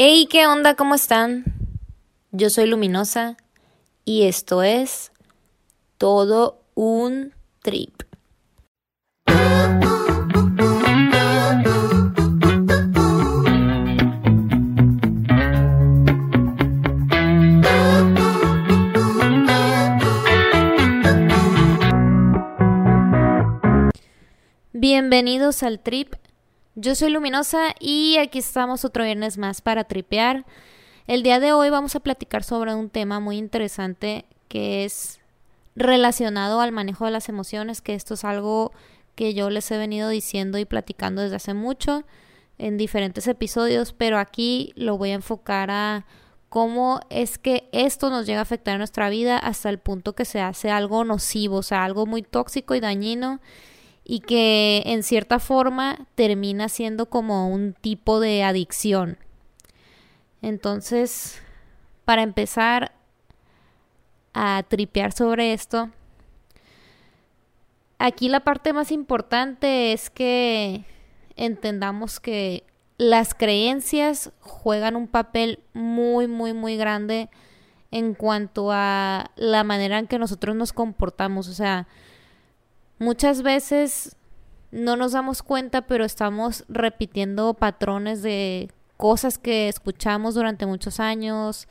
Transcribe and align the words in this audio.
Hey, 0.00 0.28
¿qué 0.30 0.46
onda? 0.46 0.76
¿Cómo 0.76 0.94
están? 0.94 1.42
Yo 2.30 2.50
soy 2.50 2.68
Luminosa 2.68 3.36
y 4.04 4.28
esto 4.28 4.62
es 4.62 5.10
todo 5.96 6.62
un 6.76 7.34
trip. 7.62 8.04
Bienvenidos 24.72 25.64
al 25.64 25.80
trip 25.80 26.14
yo 26.80 26.94
soy 26.94 27.10
Luminosa 27.10 27.74
y 27.80 28.18
aquí 28.18 28.38
estamos 28.38 28.84
otro 28.84 29.02
viernes 29.02 29.36
más 29.36 29.60
para 29.62 29.82
tripear. 29.82 30.46
El 31.08 31.24
día 31.24 31.40
de 31.40 31.52
hoy 31.52 31.70
vamos 31.70 31.96
a 31.96 32.00
platicar 32.00 32.44
sobre 32.44 32.72
un 32.72 32.88
tema 32.88 33.18
muy 33.18 33.36
interesante 33.36 34.26
que 34.46 34.84
es 34.84 35.18
relacionado 35.74 36.60
al 36.60 36.70
manejo 36.70 37.04
de 37.04 37.10
las 37.10 37.28
emociones, 37.28 37.80
que 37.80 37.94
esto 37.94 38.14
es 38.14 38.24
algo 38.24 38.72
que 39.16 39.34
yo 39.34 39.50
les 39.50 39.68
he 39.72 39.76
venido 39.76 40.08
diciendo 40.08 40.56
y 40.56 40.66
platicando 40.66 41.20
desde 41.20 41.36
hace 41.36 41.52
mucho 41.52 42.04
en 42.58 42.76
diferentes 42.76 43.26
episodios, 43.26 43.92
pero 43.92 44.18
aquí 44.18 44.72
lo 44.76 44.96
voy 44.98 45.10
a 45.10 45.14
enfocar 45.14 45.72
a 45.72 46.06
cómo 46.48 47.00
es 47.10 47.38
que 47.38 47.68
esto 47.72 48.08
nos 48.08 48.24
llega 48.24 48.38
a 48.38 48.42
afectar 48.42 48.76
a 48.76 48.78
nuestra 48.78 49.10
vida 49.10 49.36
hasta 49.36 49.68
el 49.68 49.78
punto 49.78 50.14
que 50.14 50.24
se 50.24 50.40
hace 50.40 50.70
algo 50.70 51.04
nocivo, 51.04 51.56
o 51.56 51.62
sea, 51.64 51.84
algo 51.84 52.06
muy 52.06 52.22
tóxico 52.22 52.76
y 52.76 52.80
dañino 52.80 53.40
y 54.10 54.20
que 54.20 54.82
en 54.86 55.02
cierta 55.02 55.38
forma 55.38 55.98
termina 56.14 56.70
siendo 56.70 57.10
como 57.10 57.50
un 57.50 57.74
tipo 57.74 58.20
de 58.20 58.42
adicción. 58.42 59.18
Entonces, 60.40 61.42
para 62.06 62.22
empezar 62.22 62.92
a 64.32 64.64
tripear 64.66 65.12
sobre 65.12 65.52
esto, 65.52 65.90
aquí 67.98 68.30
la 68.30 68.40
parte 68.40 68.72
más 68.72 68.92
importante 68.92 69.92
es 69.92 70.08
que 70.08 70.86
entendamos 71.36 72.18
que 72.18 72.64
las 72.96 73.34
creencias 73.34 74.32
juegan 74.40 74.96
un 74.96 75.06
papel 75.06 75.60
muy, 75.74 76.28
muy, 76.28 76.54
muy 76.54 76.78
grande 76.78 77.28
en 77.90 78.14
cuanto 78.14 78.70
a 78.72 79.32
la 79.36 79.64
manera 79.64 79.98
en 79.98 80.06
que 80.06 80.18
nosotros 80.18 80.56
nos 80.56 80.72
comportamos. 80.72 81.46
O 81.48 81.52
sea, 81.52 81.86
Muchas 82.98 83.42
veces 83.42 84.16
no 84.70 84.96
nos 84.96 85.12
damos 85.12 85.42
cuenta, 85.42 85.82
pero 85.82 86.04
estamos 86.04 86.64
repitiendo 86.68 87.54
patrones 87.54 88.22
de 88.22 88.70
cosas 88.96 89.38
que 89.38 89.68
escuchamos 89.68 90.34
durante 90.34 90.66
muchos 90.66 91.00
años 91.00 91.68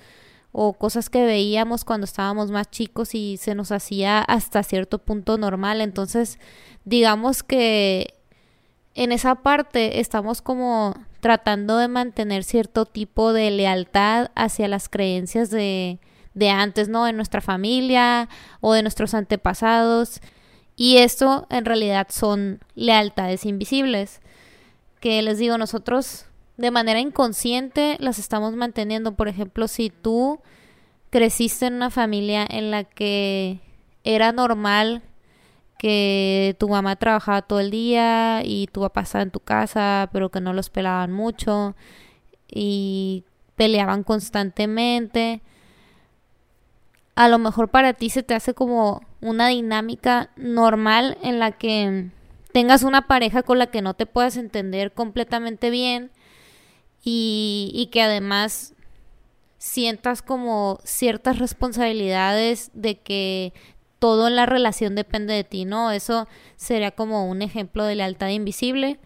o 0.52 0.73
cosas 0.73 1.09
que 1.09 1.25
veíamos 1.25 1.86
cuando 1.86 2.05
estábamos 2.05 2.50
más 2.50 2.72
chicos 2.72 3.14
y 3.14 3.38
se 3.38 3.53
nos 3.53 3.72
hacía 3.72 4.22
hasta 4.22 4.64
cierto 4.64 5.00
punto 5.00 5.38
normal. 5.38 5.81
Entonces, 5.81 6.39
digamos 6.86 7.44
que 7.44 8.16
en 8.95 9.11
esa 9.11 9.36
parte 9.36 10.00
estamos 10.00 10.42
como 10.42 10.95
tratando 11.20 11.78
de 11.78 11.88
mantener 11.88 12.44
cierto 12.44 12.86
tipo 12.86 13.33
de 13.33 13.52
lealtad 13.52 14.31
hacia 14.33 14.67
las 14.67 14.89
creencias 14.89 15.50
de, 15.50 16.00
de 16.33 16.50
antes, 16.50 16.88
¿no? 16.88 17.05
De 17.05 17.14
nuestra 17.14 17.42
familia 17.42 18.30
o 18.61 18.73
de 18.73 18.81
nuestros 18.81 19.14
antepasados. 19.14 20.22
Y 20.78 20.97
esto 20.97 21.47
en 21.50 21.66
realidad 21.66 22.08
son 22.11 22.59
lealtades 22.75 23.45
invisibles, 23.45 24.22
que 25.02 25.22
les 25.23 25.39
digo, 25.39 25.58
nosotros 25.58 26.28
de 26.56 26.70
manera 26.70 27.00
inconsciente 27.00 27.97
las 28.00 28.20
estamos 28.20 28.56
manteniendo. 28.56 29.16
Por 29.16 29.28
ejemplo, 29.28 29.67
si 29.67 29.89
tú 29.89 30.39
creciste 31.09 31.66
en 31.66 31.73
una 31.73 31.89
familia 31.89 32.45
en 32.48 32.70
la 32.70 32.83
que 32.83 33.59
era 34.03 34.31
normal 34.31 35.02
que 35.80 36.55
tu 36.60 36.70
mamá 36.70 36.95
trabajaba 36.95 37.42
todo 37.42 37.60
el 37.60 37.71
día 37.71 38.42
y 38.43 38.67
tu 38.67 38.82
papá 38.82 39.02
estaba 39.02 39.23
en 39.23 39.32
tu 39.32 39.39
casa, 39.39 40.10
pero 40.14 40.30
que 40.30 40.42
no 40.42 40.54
los 40.54 40.70
pelaban 40.70 41.11
mucho 41.11 41.76
y 42.48 43.23
peleaban 43.55 44.04
constantemente 44.04 45.42
a 47.17 47.28
lo 47.30 47.39
mejor 47.39 47.70
para 47.70 47.94
ti 47.94 48.11
se 48.11 48.22
te 48.22 48.36
hace 48.36 48.54
como 48.54 49.02
una 49.22 49.48
dinámica 49.48 50.30
normal 50.36 51.17
en 51.23 51.39
la 51.39 51.52
que 51.52 52.11
tengas 52.54 52.83
una 52.83 53.08
pareja 53.08 53.42
con 53.42 53.58
la 53.58 53.66
que 53.66 53.82
no 53.82 53.95
te 53.95 54.05
puedas 54.05 54.38
entender 54.38 54.92
completamente 54.92 55.72
bien 55.72 56.11
y, 57.04 57.89
que 57.92 58.04
además 58.04 58.76
sientas 59.58 60.22
como 60.22 60.80
ciertas 60.83 61.39
responsabilidades 61.39 62.70
de 62.76 63.00
que 63.00 63.52
todo 63.98 64.28
en 64.28 64.36
la 64.36 64.45
relación 64.45 64.94
depende 64.94 65.34
de 65.34 65.44
ti, 65.44 65.66
¿no? 65.66 65.89
Eso 65.89 66.28
sería 66.55 66.92
como 66.92 67.28
un 67.28 67.42
ejemplo 67.42 67.84
de 67.86 67.95
lealtad 67.95 68.30
invisible. 68.30 68.99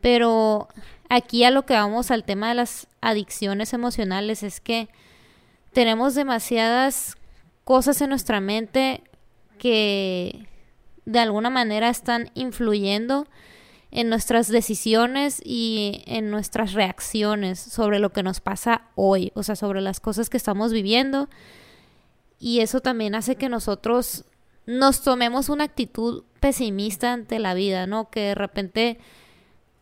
Pero 0.00 0.66
aquí 1.08 1.44
a 1.44 1.52
lo 1.52 1.64
que 1.64 1.74
vamos 1.74 2.10
al 2.10 2.24
tema 2.24 2.48
de 2.48 2.56
las 2.56 2.88
adicciones 3.00 3.72
emocionales 3.72 4.42
es 4.42 4.60
que 4.60 4.88
tenemos 5.72 6.16
demasiadas 6.16 7.16
cosas 7.66 8.00
en 8.00 8.10
nuestra 8.10 8.40
mente 8.40 9.02
que 9.58 10.46
de 11.04 11.18
alguna 11.18 11.50
manera 11.50 11.88
están 11.88 12.30
influyendo 12.34 13.26
en 13.90 14.08
nuestras 14.08 14.46
decisiones 14.46 15.42
y 15.44 16.04
en 16.06 16.30
nuestras 16.30 16.74
reacciones 16.74 17.58
sobre 17.58 17.98
lo 17.98 18.12
que 18.12 18.22
nos 18.22 18.38
pasa 18.38 18.82
hoy, 18.94 19.32
o 19.34 19.42
sea, 19.42 19.56
sobre 19.56 19.80
las 19.80 19.98
cosas 19.98 20.30
que 20.30 20.36
estamos 20.36 20.72
viviendo. 20.72 21.28
Y 22.38 22.60
eso 22.60 22.80
también 22.80 23.16
hace 23.16 23.34
que 23.34 23.48
nosotros 23.48 24.26
nos 24.66 25.02
tomemos 25.02 25.48
una 25.48 25.64
actitud 25.64 26.22
pesimista 26.38 27.12
ante 27.12 27.40
la 27.40 27.54
vida, 27.54 27.88
¿no? 27.88 28.10
Que 28.10 28.20
de 28.20 28.34
repente 28.36 28.98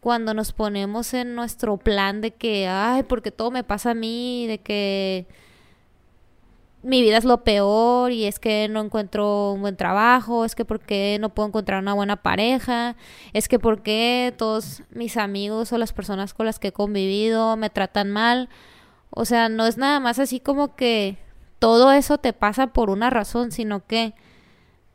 cuando 0.01 0.33
nos 0.33 0.53
ponemos 0.53 1.12
en 1.12 1.34
nuestro 1.34 1.77
plan 1.77 2.22
de 2.22 2.31
que, 2.31 2.66
ay, 2.66 3.03
porque 3.03 3.31
todo 3.31 3.51
me 3.51 3.62
pasa 3.62 3.91
a 3.91 3.95
mí, 3.95 4.47
de 4.47 4.62
que 4.62 5.27
mi 6.84 7.00
vida 7.00 7.17
es 7.17 7.25
lo 7.25 7.45
peor 7.45 8.12
y 8.12 8.27
es 8.27 8.39
que 8.39 8.69
no 8.69 8.83
encuentro 8.83 9.53
un 9.53 9.62
buen 9.62 9.77
trabajo, 9.77 10.45
es 10.45 10.55
que 10.55 10.67
porque 10.67 11.17
no 11.19 11.31
puedo 11.31 11.49
encontrar 11.49 11.81
una 11.81 11.95
buena 11.95 12.17
pareja, 12.17 12.95
es 13.33 13.49
que 13.49 13.59
porque 13.59 14.34
todos 14.37 14.83
mis 14.91 15.17
amigos 15.17 15.72
o 15.72 15.78
las 15.78 15.95
personas 15.95 16.34
con 16.34 16.45
las 16.45 16.59
que 16.59 16.69
he 16.69 16.72
convivido 16.72 17.56
me 17.56 17.71
tratan 17.71 18.11
mal. 18.11 18.50
O 19.09 19.25
sea, 19.25 19.49
no 19.49 19.67
es 19.67 19.78
nada 19.78 19.99
más 19.99 20.19
así 20.19 20.41
como 20.41 20.77
que 20.77 21.17
todo 21.59 21.91
eso 21.91 22.19
te 22.19 22.34
pasa 22.34 22.69
por 22.69 22.91
una 22.91 23.09
razón, 23.09 23.51
sino 23.51 23.87
que 23.87 24.12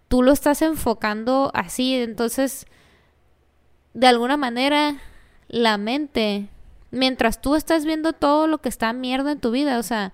tú 0.08 0.22
lo 0.22 0.32
estás 0.32 0.62
enfocando 0.62 1.50
así, 1.56 1.96
entonces 1.96 2.68
de 3.96 4.06
alguna 4.06 4.38
manera 4.38 4.98
la 5.48 5.80
mente, 5.80 6.50
mientras 6.92 7.42
tú 7.42 7.56
estás 7.56 7.84
viendo 7.84 8.14
todo 8.14 8.46
lo 8.46 8.60
que 8.60 8.70
está 8.70 8.94
mierda 8.94 9.32
en 9.32 9.40
tu 9.40 9.50
vida, 9.50 9.80
o 9.80 9.84
sea, 9.84 10.14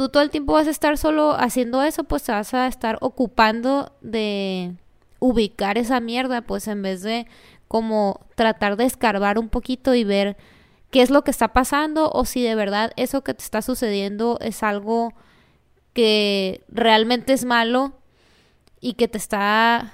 tú 0.00 0.08
todo 0.08 0.22
el 0.22 0.30
tiempo 0.30 0.54
vas 0.54 0.66
a 0.66 0.70
estar 0.70 0.96
solo 0.96 1.32
haciendo 1.38 1.82
eso, 1.82 2.04
pues 2.04 2.22
te 2.22 2.32
vas 2.32 2.54
a 2.54 2.66
estar 2.68 2.96
ocupando 3.02 3.92
de 4.00 4.72
ubicar 5.18 5.76
esa 5.76 6.00
mierda, 6.00 6.40
pues 6.40 6.68
en 6.68 6.80
vez 6.80 7.02
de 7.02 7.26
como 7.68 8.24
tratar 8.34 8.78
de 8.78 8.86
escarbar 8.86 9.38
un 9.38 9.50
poquito 9.50 9.94
y 9.94 10.04
ver 10.04 10.38
qué 10.90 11.02
es 11.02 11.10
lo 11.10 11.22
que 11.22 11.30
está 11.30 11.48
pasando 11.48 12.10
o 12.14 12.24
si 12.24 12.42
de 12.42 12.54
verdad 12.54 12.92
eso 12.96 13.22
que 13.22 13.34
te 13.34 13.44
está 13.44 13.60
sucediendo 13.60 14.38
es 14.40 14.62
algo 14.62 15.12
que 15.92 16.62
realmente 16.68 17.34
es 17.34 17.44
malo 17.44 17.92
y 18.80 18.94
que 18.94 19.06
te 19.06 19.18
está 19.18 19.92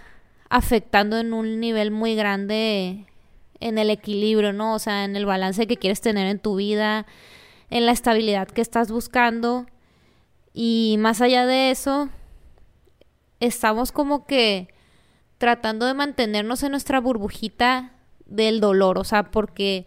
afectando 0.49 1.19
en 1.19 1.33
un 1.33 1.59
nivel 1.59 1.91
muy 1.91 2.15
grande 2.15 3.07
en 3.59 3.77
el 3.77 3.91
equilibrio, 3.91 4.53
¿no? 4.53 4.73
O 4.75 4.79
sea, 4.79 5.03
en 5.03 5.17
el 5.17 5.27
balance 5.27 5.67
que 5.67 5.79
quieres 5.79 6.01
tener 6.01 6.29
en 6.29 6.39
tu 6.39 6.55
vida, 6.55 7.07
en 7.71 7.87
la 7.87 7.91
estabilidad 7.91 8.47
que 8.47 8.61
estás 8.61 8.93
buscando 8.93 9.67
y 10.59 10.97
más 10.99 11.21
allá 11.21 11.45
de 11.45 11.71
eso, 11.71 12.09
estamos 13.41 13.93
como 13.93 14.25
que 14.25 14.69
tratando 15.37 15.85
de 15.85 15.93
mantenernos 15.93 16.63
en 16.63 16.71
nuestra 16.71 16.99
burbujita 16.99 17.93
del 18.25 18.61
dolor, 18.61 18.97
o 18.97 19.05
sea, 19.05 19.31
porque 19.31 19.85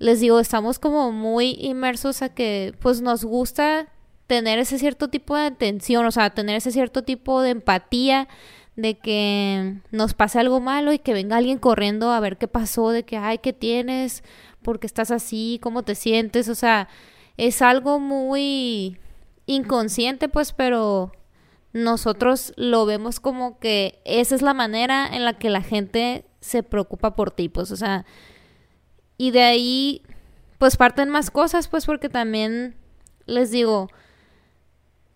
les 0.00 0.18
digo, 0.18 0.40
estamos 0.40 0.80
como 0.80 1.12
muy 1.12 1.56
inmersos 1.60 2.22
a 2.22 2.34
que 2.34 2.74
pues 2.80 3.02
nos 3.02 3.24
gusta 3.24 3.86
tener 4.26 4.58
ese 4.58 4.80
cierto 4.80 5.06
tipo 5.10 5.36
de 5.36 5.46
atención, 5.46 6.04
o 6.06 6.10
sea, 6.10 6.30
tener 6.30 6.56
ese 6.56 6.72
cierto 6.72 7.04
tipo 7.04 7.40
de 7.40 7.50
empatía 7.50 8.26
de 8.74 8.98
que 8.98 9.76
nos 9.92 10.12
pase 10.12 10.40
algo 10.40 10.58
malo 10.58 10.92
y 10.92 10.98
que 10.98 11.12
venga 11.12 11.36
alguien 11.36 11.58
corriendo 11.60 12.10
a 12.10 12.18
ver 12.18 12.36
qué 12.36 12.48
pasó, 12.48 12.90
de 12.90 13.04
que, 13.04 13.16
ay, 13.16 13.38
¿qué 13.38 13.52
tienes? 13.52 14.24
¿Por 14.60 14.80
qué 14.80 14.88
estás 14.88 15.12
así? 15.12 15.60
¿Cómo 15.62 15.84
te 15.84 15.94
sientes? 15.94 16.48
O 16.48 16.56
sea, 16.56 16.88
es 17.36 17.62
algo 17.62 18.00
muy 18.00 18.98
inconsciente, 19.48 20.28
pues, 20.28 20.52
pero 20.52 21.10
nosotros 21.72 22.52
lo 22.56 22.86
vemos 22.86 23.18
como 23.18 23.58
que 23.58 24.00
esa 24.04 24.34
es 24.34 24.42
la 24.42 24.54
manera 24.54 25.08
en 25.10 25.24
la 25.24 25.38
que 25.38 25.50
la 25.50 25.62
gente 25.62 26.24
se 26.40 26.62
preocupa 26.62 27.16
por 27.16 27.32
ti, 27.32 27.48
pues, 27.48 27.72
o 27.72 27.76
sea, 27.76 28.04
y 29.16 29.32
de 29.32 29.42
ahí 29.42 30.02
pues 30.58 30.76
parten 30.76 31.08
más 31.08 31.30
cosas, 31.30 31.68
pues 31.68 31.86
porque 31.86 32.08
también 32.08 32.76
les 33.26 33.50
digo, 33.50 33.88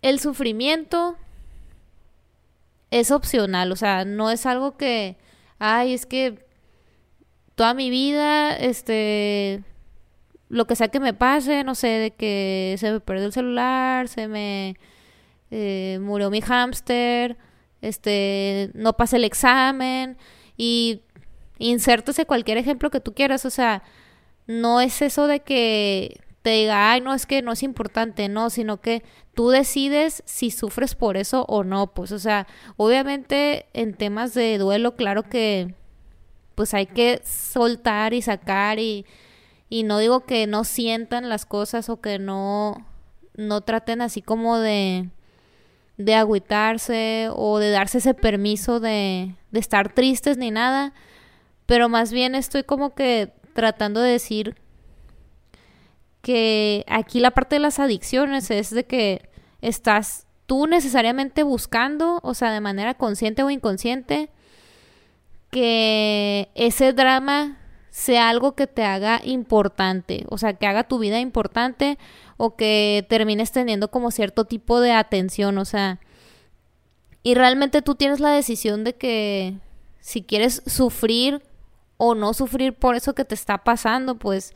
el 0.01 0.19
sufrimiento 0.19 1.15
es 2.91 3.11
opcional, 3.11 3.71
o 3.71 3.75
sea, 3.75 4.03
no 4.05 4.31
es 4.31 4.45
algo 4.45 4.77
que, 4.77 5.17
ay, 5.59 5.93
es 5.93 6.05
que 6.05 6.45
toda 7.55 7.73
mi 7.73 7.89
vida, 7.89 8.55
este, 8.55 9.63
lo 10.53 10.67
que 10.67 10.75
sea 10.75 10.89
que 10.89 10.99
me 10.99 11.15
pase, 11.15 11.63
no 11.63 11.73
sé, 11.73 11.87
de 11.87 12.11
que 12.11 12.75
se 12.77 12.91
me 12.91 12.99
perdió 12.99 13.25
el 13.25 13.33
celular, 13.33 14.07
se 14.07 14.27
me 14.27 14.75
eh, 15.49 15.97
murió 15.99 16.29
mi 16.29 16.41
hámster, 16.41 17.37
este, 17.81 18.69
no 18.75 18.93
pasé 18.93 19.15
el 19.15 19.23
examen 19.23 20.15
y 20.55 21.01
insértese 21.57 22.27
cualquier 22.27 22.59
ejemplo 22.59 22.91
que 22.91 22.99
tú 22.99 23.15
quieras, 23.15 23.45
o 23.45 23.49
sea, 23.49 23.81
no 24.45 24.79
es 24.79 25.01
eso 25.01 25.25
de 25.25 25.39
que 25.39 26.21
te 26.43 26.51
diga, 26.51 26.91
ay, 26.91 27.01
no, 27.01 27.15
es 27.15 27.25
que 27.25 27.41
no 27.41 27.53
es 27.53 27.63
importante, 27.63 28.29
no, 28.29 28.51
sino 28.51 28.79
que 28.79 29.01
tú 29.33 29.49
decides 29.49 30.21
si 30.27 30.51
sufres 30.51 30.93
por 30.93 31.17
eso 31.17 31.45
o 31.47 31.63
no, 31.63 31.95
pues, 31.95 32.11
o 32.11 32.19
sea, 32.19 32.45
obviamente 32.77 33.65
en 33.73 33.95
temas 33.95 34.35
de 34.35 34.59
duelo, 34.59 34.95
claro 34.95 35.23
que, 35.23 35.73
pues 36.53 36.75
hay 36.75 36.85
que 36.85 37.21
soltar 37.23 38.13
y 38.13 38.21
sacar 38.21 38.77
y, 38.77 39.07
y 39.73 39.81
no 39.81 39.97
digo 39.97 40.19
que 40.19 40.45
no 40.45 40.65
sientan 40.65 41.29
las 41.29 41.47
cosas 41.47 41.89
o 41.89 41.99
que 41.99 42.19
no, 42.19 42.85
no 43.33 43.61
traten 43.61 44.03
así 44.03 44.21
como 44.21 44.59
de, 44.59 45.09
de 45.97 46.13
agüitarse 46.13 47.29
o 47.33 47.57
de 47.57 47.71
darse 47.71 47.97
ese 47.97 48.13
permiso 48.13 48.79
de, 48.79 49.33
de 49.49 49.59
estar 49.59 49.91
tristes 49.91 50.37
ni 50.37 50.51
nada, 50.51 50.93
pero 51.65 51.89
más 51.89 52.13
bien 52.13 52.35
estoy 52.35 52.61
como 52.61 52.93
que 52.93 53.33
tratando 53.55 53.99
de 53.99 54.11
decir 54.11 54.55
que 56.21 56.85
aquí 56.87 57.19
la 57.19 57.31
parte 57.31 57.55
de 57.55 57.61
las 57.61 57.79
adicciones 57.79 58.51
es 58.51 58.69
de 58.69 58.83
que 58.83 59.27
estás 59.61 60.27
tú 60.45 60.67
necesariamente 60.67 61.41
buscando, 61.41 62.19
o 62.21 62.35
sea, 62.35 62.51
de 62.51 62.61
manera 62.61 62.93
consciente 62.93 63.41
o 63.41 63.49
inconsciente, 63.49 64.29
que 65.49 66.49
ese 66.53 66.93
drama 66.93 67.57
sea 67.93 68.29
algo 68.29 68.55
que 68.55 68.65
te 68.65 68.83
haga 68.83 69.21
importante, 69.23 70.25
o 70.29 70.39
sea, 70.39 70.53
que 70.53 70.65
haga 70.65 70.85
tu 70.85 70.97
vida 70.97 71.19
importante 71.19 71.99
o 72.37 72.55
que 72.55 73.05
termines 73.07 73.51
teniendo 73.51 73.91
como 73.91 74.09
cierto 74.09 74.45
tipo 74.45 74.79
de 74.81 74.91
atención, 74.93 75.59
o 75.59 75.63
sea, 75.63 75.99
y 77.21 77.35
realmente 77.35 77.83
tú 77.83 77.93
tienes 77.93 78.19
la 78.19 78.31
decisión 78.31 78.83
de 78.83 78.95
que 78.95 79.59
si 79.99 80.23
quieres 80.23 80.63
sufrir 80.65 81.43
o 81.97 82.15
no 82.15 82.33
sufrir 82.33 82.73
por 82.73 82.95
eso 82.95 83.13
que 83.13 83.25
te 83.25 83.35
está 83.35 83.59
pasando, 83.59 84.15
pues 84.15 84.55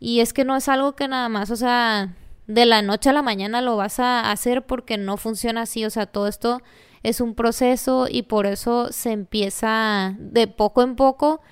y 0.00 0.20
es 0.20 0.32
que 0.32 0.46
no 0.46 0.56
es 0.56 0.70
algo 0.70 0.96
que 0.96 1.08
nada 1.08 1.28
más, 1.28 1.50
o 1.50 1.56
sea, 1.56 2.16
de 2.46 2.64
la 2.64 2.80
noche 2.80 3.10
a 3.10 3.12
la 3.12 3.20
mañana 3.20 3.60
lo 3.60 3.76
vas 3.76 4.00
a 4.00 4.30
hacer 4.30 4.64
porque 4.64 4.96
no 4.96 5.18
funciona 5.18 5.62
así, 5.62 5.84
o 5.84 5.90
sea, 5.90 6.06
todo 6.06 6.28
esto 6.28 6.62
es 7.02 7.20
un 7.20 7.34
proceso 7.34 8.06
y 8.10 8.22
por 8.22 8.46
eso 8.46 8.90
se 8.90 9.12
empieza 9.12 10.16
de 10.18 10.46
poco 10.46 10.80
en 10.80 10.96
poco 10.96 11.42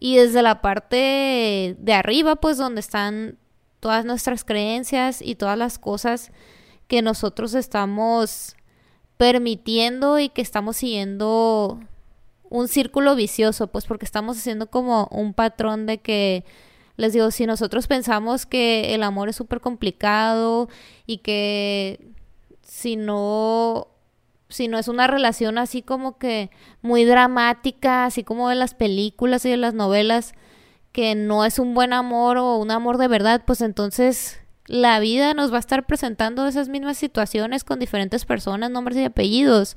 y 0.00 0.16
desde 0.16 0.42
la 0.42 0.62
parte 0.62 1.76
de 1.78 1.92
arriba, 1.92 2.36
pues 2.36 2.56
donde 2.56 2.80
están 2.80 3.38
todas 3.80 4.04
nuestras 4.04 4.44
creencias 4.44 5.20
y 5.22 5.34
todas 5.34 5.58
las 5.58 5.78
cosas 5.78 6.32
que 6.88 7.02
nosotros 7.02 7.54
estamos 7.54 8.56
permitiendo 9.18 10.18
y 10.18 10.30
que 10.30 10.40
estamos 10.40 10.78
siguiendo 10.78 11.78
un 12.48 12.66
círculo 12.66 13.14
vicioso, 13.14 13.68
pues 13.68 13.84
porque 13.84 14.06
estamos 14.06 14.38
haciendo 14.38 14.70
como 14.70 15.06
un 15.12 15.34
patrón 15.34 15.84
de 15.84 15.98
que 15.98 16.44
les 16.96 17.12
digo, 17.12 17.30
si 17.30 17.46
nosotros 17.46 17.86
pensamos 17.86 18.46
que 18.46 18.94
el 18.94 19.02
amor 19.02 19.28
es 19.28 19.36
súper 19.36 19.60
complicado 19.60 20.68
y 21.06 21.18
que 21.18 22.12
si 22.62 22.96
no, 22.96 23.88
si 24.50 24.68
no 24.68 24.78
es 24.78 24.88
una 24.88 25.06
relación 25.06 25.58
así 25.58 25.82
como 25.82 26.18
que 26.18 26.50
muy 26.82 27.04
dramática, 27.04 28.04
así 28.04 28.24
como 28.24 28.48
de 28.48 28.56
las 28.56 28.74
películas 28.74 29.44
y 29.44 29.50
de 29.50 29.56
las 29.56 29.74
novelas, 29.74 30.34
que 30.92 31.14
no 31.14 31.44
es 31.44 31.58
un 31.58 31.74
buen 31.74 31.92
amor 31.92 32.36
o 32.36 32.56
un 32.56 32.70
amor 32.70 32.98
de 32.98 33.08
verdad, 33.08 33.42
pues 33.46 33.60
entonces 33.60 34.40
la 34.66 35.00
vida 35.00 35.34
nos 35.34 35.52
va 35.52 35.56
a 35.56 35.60
estar 35.60 35.86
presentando 35.86 36.46
esas 36.46 36.68
mismas 36.68 36.98
situaciones 36.98 37.64
con 37.64 37.78
diferentes 37.78 38.24
personas, 38.24 38.70
nombres 38.70 38.98
y 38.98 39.04
apellidos. 39.04 39.76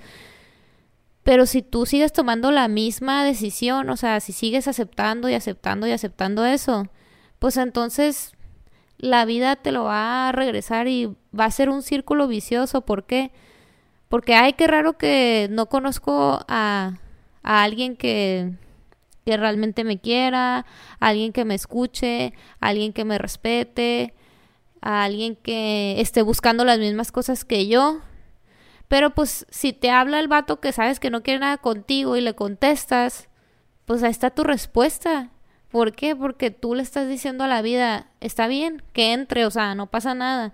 Pero 1.24 1.46
si 1.46 1.62
tú 1.62 1.86
sigues 1.86 2.12
tomando 2.12 2.52
la 2.52 2.68
misma 2.68 3.24
decisión, 3.24 3.90
o 3.90 3.98
sea, 3.98 4.20
si 4.20 4.34
sigues 4.34 4.68
aceptando 4.68 5.30
y 5.30 5.36
aceptando 5.36 5.88
y 5.88 5.92
aceptando 5.92 6.46
eso, 6.46 6.88
pues 7.40 7.58
entonces 7.58 8.34
la 8.98 9.26
vida 9.26 9.56
te 9.56 9.72
lo 9.72 9.86
va 9.86 10.30
a 10.30 10.32
regresar 10.32 10.88
y 10.88 11.16
va 11.38 11.46
a 11.46 11.52
ser 11.52 11.70
un 11.70 11.82
círculo 11.82 12.28
vicioso. 12.28 12.82
¿Por 12.82 13.06
qué? 13.06 13.32
Porque 14.10 14.36
ay, 14.36 14.54
qué 14.54 14.68
raro 14.68 14.98
que 14.98 15.48
no 15.52 15.68
conozco 15.68 16.46
a, 16.48 17.00
a 17.42 17.64
alguien 17.64 17.96
que, 17.96 18.54
que 19.26 19.38
realmente 19.38 19.84
me 19.84 20.00
quiera, 20.00 20.66
a 21.00 21.08
alguien 21.08 21.34
que 21.34 21.46
me 21.46 21.56
escuche, 21.56 22.34
a 22.60 22.68
alguien 22.70 22.94
que 22.94 23.06
me 23.06 23.18
respete, 23.18 24.14
a 24.82 25.04
alguien 25.04 25.36
que 25.36 26.00
esté 26.02 26.22
buscando 26.22 26.66
las 26.66 26.80
mismas 26.80 27.12
cosas 27.12 27.46
que 27.46 27.68
yo. 27.68 28.00
Pero 28.88 29.12
pues 29.12 29.46
si 29.50 29.74
te 29.74 29.90
habla 29.90 30.20
el 30.20 30.28
vato 30.28 30.60
que 30.60 30.72
sabes 30.72 31.00
que 31.00 31.10
no 31.10 31.24
quiere 31.24 31.40
nada 31.40 31.58
contigo 31.58 32.16
y 32.18 32.22
le 32.22 32.36
contestas, 32.36 33.30
pues 33.86 34.04
ahí 34.04 34.12
está 34.12 34.30
tu 34.30 34.44
respuesta. 34.44 35.32
¿Por 35.70 35.94
qué? 35.94 36.16
Porque 36.16 36.52
tú 36.52 36.76
le 36.76 36.84
estás 36.84 37.08
diciendo 37.08 37.44
a 37.44 37.48
la 37.48 37.62
vida, 37.62 38.12
está 38.20 38.48
bien, 38.48 38.84
que 38.94 39.14
entre, 39.14 39.46
o 39.46 39.52
sea, 39.52 39.74
no 39.74 39.88
pasa 39.88 40.14
nada. 40.14 40.54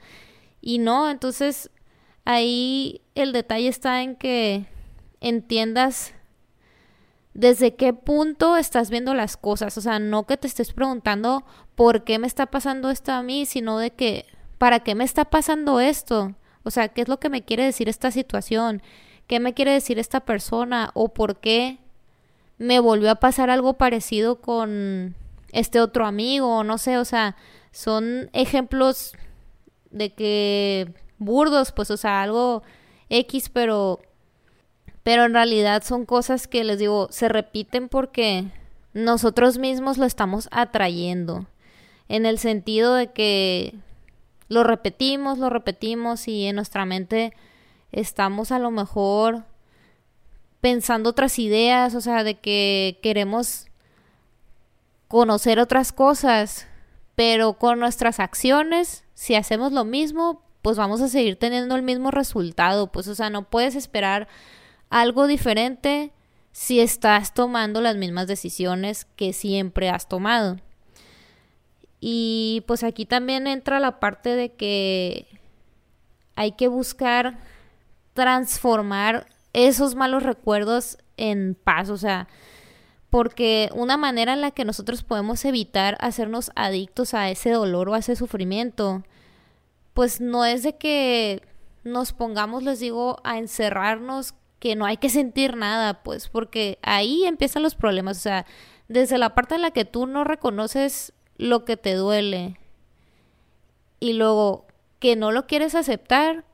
Y 0.61 0.77
no, 0.77 1.09
entonces 1.09 1.71
ahí 2.29 3.01
el 3.15 3.31
detalle 3.31 3.67
está 3.67 4.03
en 4.03 4.15
que 4.15 4.67
entiendas 5.19 6.13
desde 7.33 7.75
qué 7.75 7.91
punto 7.91 8.55
estás 8.55 8.91
viendo 8.91 9.15
las 9.15 9.35
cosas. 9.35 9.75
O 9.79 9.81
sea, 9.81 9.97
no 9.97 10.27
que 10.27 10.37
te 10.37 10.45
estés 10.45 10.71
preguntando 10.71 11.43
por 11.75 12.03
qué 12.03 12.19
me 12.19 12.27
está 12.27 12.45
pasando 12.45 12.91
esto 12.91 13.13
a 13.13 13.23
mí, 13.23 13.47
sino 13.47 13.79
de 13.79 13.89
que, 13.89 14.27
¿para 14.59 14.81
qué 14.81 14.93
me 14.93 15.05
está 15.05 15.25
pasando 15.25 15.79
esto? 15.79 16.35
O 16.61 16.69
sea, 16.69 16.89
¿qué 16.89 17.01
es 17.01 17.07
lo 17.07 17.19
que 17.19 17.29
me 17.29 17.43
quiere 17.43 17.63
decir 17.63 17.89
esta 17.89 18.11
situación? 18.11 18.83
¿Qué 19.25 19.39
me 19.39 19.55
quiere 19.55 19.71
decir 19.71 19.97
esta 19.97 20.19
persona? 20.19 20.91
¿O 20.93 21.09
por 21.09 21.39
qué 21.39 21.79
me 22.59 22.79
volvió 22.79 23.09
a 23.09 23.15
pasar 23.15 23.49
algo 23.49 23.73
parecido 23.73 24.39
con 24.39 25.15
este 25.51 25.81
otro 25.81 26.05
amigo, 26.05 26.63
no 26.63 26.77
sé, 26.77 26.99
o 26.99 27.05
sea, 27.05 27.35
son 27.71 28.29
ejemplos 28.33 29.13
de 29.89 30.13
que 30.13 30.93
burdos, 31.19 31.71
pues, 31.71 31.91
o 31.91 31.97
sea, 31.97 32.21
algo 32.23 32.63
X, 33.09 33.49
pero 33.49 34.01
pero 35.03 35.23
en 35.23 35.33
realidad 35.33 35.83
son 35.83 36.05
cosas 36.05 36.47
que 36.47 36.63
les 36.63 36.77
digo, 36.77 37.07
se 37.09 37.29
repiten 37.29 37.89
porque 37.89 38.45
nosotros 38.93 39.57
mismos 39.57 39.97
lo 39.97 40.05
estamos 40.05 40.49
atrayendo, 40.51 41.47
en 42.09 42.25
el 42.25 42.37
sentido 42.37 42.93
de 42.93 43.11
que 43.11 43.75
lo 44.49 44.63
repetimos, 44.63 45.37
lo 45.37 45.49
repetimos 45.49 46.27
y 46.27 46.45
en 46.45 46.55
nuestra 46.55 46.85
mente 46.85 47.33
estamos 47.91 48.51
a 48.51 48.59
lo 48.59 48.71
mejor 48.71 49.45
pensando 50.59 51.11
otras 51.11 51.39
ideas, 51.39 51.95
o 51.95 52.01
sea, 52.01 52.23
de 52.23 52.35
que 52.35 52.99
queremos 53.01 53.67
conocer 55.07 55.59
otras 55.59 55.91
cosas, 55.91 56.67
pero 57.15 57.53
con 57.53 57.79
nuestras 57.79 58.19
acciones, 58.19 59.05
si 59.13 59.35
hacemos 59.35 59.71
lo 59.71 59.85
mismo, 59.85 60.41
pues 60.61 60.77
vamos 60.77 61.01
a 61.01 61.07
seguir 61.07 61.37
teniendo 61.37 61.75
el 61.75 61.83
mismo 61.83 62.11
resultado, 62.11 62.91
pues 62.91 63.07
o 63.07 63.15
sea, 63.15 63.29
no 63.29 63.49
puedes 63.49 63.75
esperar 63.75 64.27
algo 64.89 65.27
diferente 65.27 66.11
si 66.51 66.79
estás 66.79 67.33
tomando 67.33 67.81
las 67.81 67.95
mismas 67.95 68.27
decisiones 68.27 69.05
que 69.15 69.33
siempre 69.33 69.89
has 69.89 70.07
tomado. 70.07 70.57
Y 72.01 72.63
pues 72.67 72.83
aquí 72.83 73.05
también 73.05 73.47
entra 73.47 73.79
la 73.79 73.99
parte 73.99 74.35
de 74.35 74.53
que 74.53 75.27
hay 76.35 76.53
que 76.53 76.67
buscar 76.67 77.39
transformar 78.13 79.27
esos 79.53 79.95
malos 79.95 80.23
recuerdos 80.23 80.97
en 81.17 81.55
paz, 81.55 81.89
o 81.89 81.97
sea, 81.97 82.27
porque 83.09 83.69
una 83.73 83.97
manera 83.97 84.33
en 84.33 84.41
la 84.41 84.51
que 84.51 84.65
nosotros 84.65 85.03
podemos 85.03 85.43
evitar 85.45 85.97
hacernos 85.99 86.51
adictos 86.55 87.13
a 87.13 87.29
ese 87.29 87.51
dolor 87.51 87.89
o 87.89 87.93
a 87.93 87.99
ese 87.99 88.15
sufrimiento, 88.15 89.03
pues 89.99 90.21
no 90.21 90.45
es 90.45 90.63
de 90.63 90.77
que 90.77 91.41
nos 91.83 92.13
pongamos, 92.13 92.63
les 92.63 92.79
digo, 92.79 93.17
a 93.25 93.37
encerrarnos, 93.37 94.33
que 94.59 94.77
no 94.77 94.85
hay 94.85 94.95
que 94.95 95.09
sentir 95.09 95.57
nada, 95.57 96.03
pues, 96.03 96.29
porque 96.29 96.79
ahí 96.83 97.25
empiezan 97.25 97.63
los 97.63 97.75
problemas, 97.75 98.15
o 98.15 98.21
sea, 98.21 98.45
desde 98.87 99.17
la 99.17 99.35
parte 99.35 99.55
en 99.55 99.61
la 99.61 99.71
que 99.71 99.83
tú 99.83 100.07
no 100.07 100.23
reconoces 100.23 101.11
lo 101.35 101.65
que 101.65 101.75
te 101.75 101.95
duele 101.95 102.57
y 103.99 104.13
luego 104.13 104.67
que 104.99 105.17
no 105.17 105.33
lo 105.33 105.47
quieres 105.47 105.75
aceptar, 105.75 106.45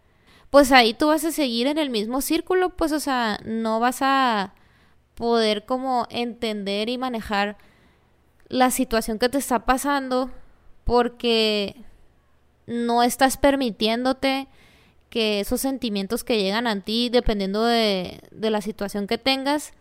pues 0.50 0.72
ahí 0.72 0.96
tú 0.96 1.10
vas 1.10 1.24
a 1.24 1.32
seguir 1.32 1.68
en 1.68 1.78
el 1.78 1.92
mismo 1.92 2.22
círculo, 2.22 2.72
pues 2.72 2.92
o 2.94 3.00
sea, 3.00 3.38
no 3.46 3.80
vas 3.80 4.00
a 4.02 4.56
poder 5.14 5.68
como 5.68 6.08
entender 6.10 6.90
y 6.90 6.98
manejar 6.98 7.60
la 8.48 8.72
situación 8.72 9.20
que 9.20 9.30
te 9.30 9.38
está 9.38 9.66
pasando 9.68 10.32
porque 10.84 11.85
no 12.68 13.04
estás 13.04 13.38
permitiéndote 13.38 14.48
que 15.10 15.40
esos 15.40 15.62
sentimientos 15.62 16.24
que 16.24 16.42
llegan 16.42 16.68
a 16.68 16.82
ti, 16.82 17.10
dependiendo 17.10 17.64
de, 17.64 18.20
de 18.32 18.50
la 18.50 18.62
situación 18.62 19.08
que 19.08 19.18
tengas, 19.18 19.74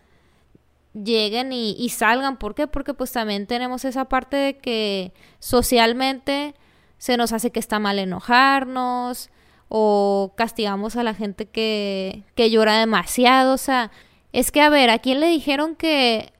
lleguen 0.92 1.52
y, 1.52 1.72
y, 1.72 1.88
salgan. 1.88 2.38
¿Por 2.38 2.54
qué? 2.54 2.66
Porque 2.66 2.94
pues 2.94 3.12
también 3.12 3.46
tenemos 3.46 3.84
esa 3.84 4.04
parte 4.06 4.36
de 4.36 4.58
que 4.58 5.12
socialmente 5.40 6.54
se 6.98 7.16
nos 7.16 7.32
hace 7.32 7.50
que 7.50 7.60
está 7.60 7.78
mal 7.78 7.98
enojarnos 7.98 9.30
o 9.68 10.34
castigamos 10.36 10.96
a 10.96 11.02
la 11.02 11.14
gente 11.14 11.46
que, 11.46 12.22
que 12.36 12.50
llora 12.50 12.78
demasiado. 12.78 13.54
O 13.54 13.58
sea, 13.58 13.90
es 14.32 14.52
que 14.52 14.60
a 14.60 14.68
ver, 14.68 14.90
¿a 14.90 15.00
quién 15.00 15.20
le 15.20 15.26
dijeron 15.28 15.74
que 15.74 16.32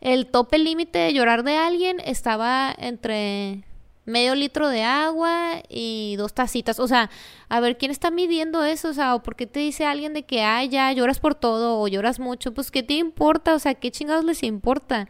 el 0.00 0.26
tope 0.26 0.58
límite 0.58 0.98
de 0.98 1.12
llorar 1.14 1.44
de 1.44 1.56
alguien 1.56 2.00
estaba 2.04 2.74
entre 2.76 3.64
medio 4.04 4.34
litro 4.34 4.68
de 4.68 4.82
agua 4.82 5.62
y 5.68 6.16
dos 6.16 6.34
tacitas. 6.34 6.78
O 6.78 6.88
sea, 6.88 7.10
a 7.48 7.60
ver, 7.60 7.78
¿quién 7.78 7.90
está 7.90 8.10
midiendo 8.10 8.64
eso? 8.64 8.88
O 8.88 8.92
sea, 8.92 9.14
¿o 9.14 9.22
por 9.22 9.36
qué 9.36 9.46
te 9.46 9.60
dice 9.60 9.84
alguien 9.84 10.14
de 10.14 10.24
que, 10.24 10.42
ay, 10.42 10.68
ya 10.68 10.92
lloras 10.92 11.20
por 11.20 11.34
todo 11.34 11.80
o 11.80 11.88
lloras 11.88 12.20
mucho? 12.20 12.52
Pues, 12.52 12.70
¿qué 12.70 12.82
te 12.82 12.94
importa? 12.94 13.54
O 13.54 13.58
sea, 13.58 13.74
¿qué 13.74 13.90
chingados 13.90 14.24
les 14.24 14.42
importa? 14.42 15.08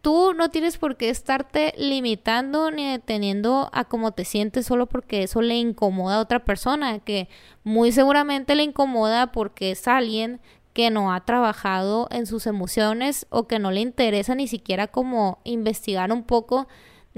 Tú 0.00 0.32
no 0.32 0.50
tienes 0.50 0.78
por 0.78 0.96
qué 0.96 1.10
estarte 1.10 1.74
limitando 1.76 2.70
ni 2.70 2.88
deteniendo 2.88 3.68
a 3.72 3.84
cómo 3.84 4.12
te 4.12 4.24
sientes 4.24 4.64
solo 4.64 4.86
porque 4.86 5.24
eso 5.24 5.42
le 5.42 5.56
incomoda 5.56 6.16
a 6.16 6.20
otra 6.20 6.44
persona, 6.44 7.00
que 7.00 7.28
muy 7.64 7.90
seguramente 7.90 8.54
le 8.54 8.62
incomoda 8.62 9.32
porque 9.32 9.72
es 9.72 9.88
alguien 9.88 10.40
que 10.72 10.90
no 10.90 11.12
ha 11.12 11.24
trabajado 11.24 12.06
en 12.12 12.26
sus 12.26 12.46
emociones 12.46 13.26
o 13.30 13.48
que 13.48 13.58
no 13.58 13.72
le 13.72 13.80
interesa 13.80 14.36
ni 14.36 14.46
siquiera 14.46 14.86
como 14.86 15.40
investigar 15.42 16.12
un 16.12 16.22
poco 16.22 16.68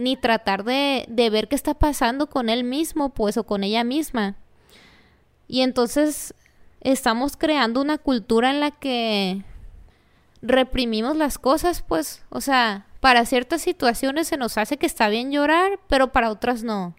ni 0.00 0.16
tratar 0.16 0.64
de, 0.64 1.04
de 1.08 1.30
ver 1.30 1.48
qué 1.48 1.54
está 1.54 1.74
pasando 1.74 2.28
con 2.28 2.48
él 2.48 2.64
mismo, 2.64 3.10
pues, 3.10 3.36
o 3.36 3.44
con 3.44 3.62
ella 3.62 3.84
misma. 3.84 4.36
Y 5.46 5.60
entonces 5.60 6.34
estamos 6.80 7.36
creando 7.36 7.80
una 7.80 7.98
cultura 7.98 8.50
en 8.50 8.60
la 8.60 8.70
que 8.70 9.44
reprimimos 10.42 11.16
las 11.16 11.38
cosas, 11.38 11.82
pues, 11.82 12.24
o 12.30 12.40
sea, 12.40 12.86
para 13.00 13.26
ciertas 13.26 13.60
situaciones 13.62 14.28
se 14.28 14.36
nos 14.36 14.56
hace 14.58 14.78
que 14.78 14.86
está 14.86 15.08
bien 15.08 15.30
llorar, 15.30 15.78
pero 15.88 16.12
para 16.12 16.30
otras 16.30 16.62
no. 16.62 16.94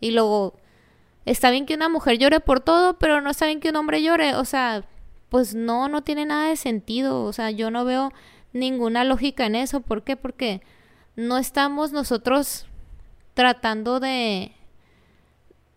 Y 0.00 0.12
luego, 0.12 0.54
está 1.24 1.50
bien 1.50 1.66
que 1.66 1.74
una 1.74 1.88
mujer 1.88 2.18
llore 2.18 2.40
por 2.40 2.60
todo, 2.60 2.98
pero 2.98 3.20
no 3.20 3.30
está 3.30 3.46
bien 3.46 3.60
que 3.60 3.70
un 3.70 3.76
hombre 3.76 4.02
llore, 4.02 4.36
o 4.36 4.44
sea, 4.44 4.84
pues 5.28 5.54
no, 5.54 5.88
no 5.88 6.02
tiene 6.02 6.24
nada 6.26 6.48
de 6.48 6.56
sentido, 6.56 7.24
o 7.24 7.32
sea, 7.32 7.50
yo 7.50 7.70
no 7.72 7.84
veo 7.84 8.12
ninguna 8.52 9.02
lógica 9.02 9.46
en 9.46 9.56
eso, 9.56 9.80
¿por 9.80 10.04
qué? 10.04 10.16
Porque 10.16 10.62
no 11.16 11.38
estamos 11.38 11.92
nosotros 11.92 12.66
tratando 13.34 14.00
de 14.00 14.52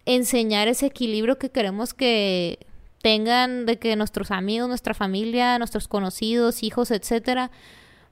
enseñar 0.06 0.68
ese 0.68 0.86
equilibrio 0.86 1.38
que 1.38 1.52
queremos 1.52 1.94
que 1.94 2.66
tengan 3.02 3.66
de 3.66 3.78
que 3.78 3.96
nuestros 3.96 4.32
amigos, 4.32 4.68
nuestra 4.68 4.94
familia, 4.94 5.58
nuestros 5.60 5.88
conocidos, 5.88 6.64
hijos, 6.64 6.92
etcétera, 6.92 7.52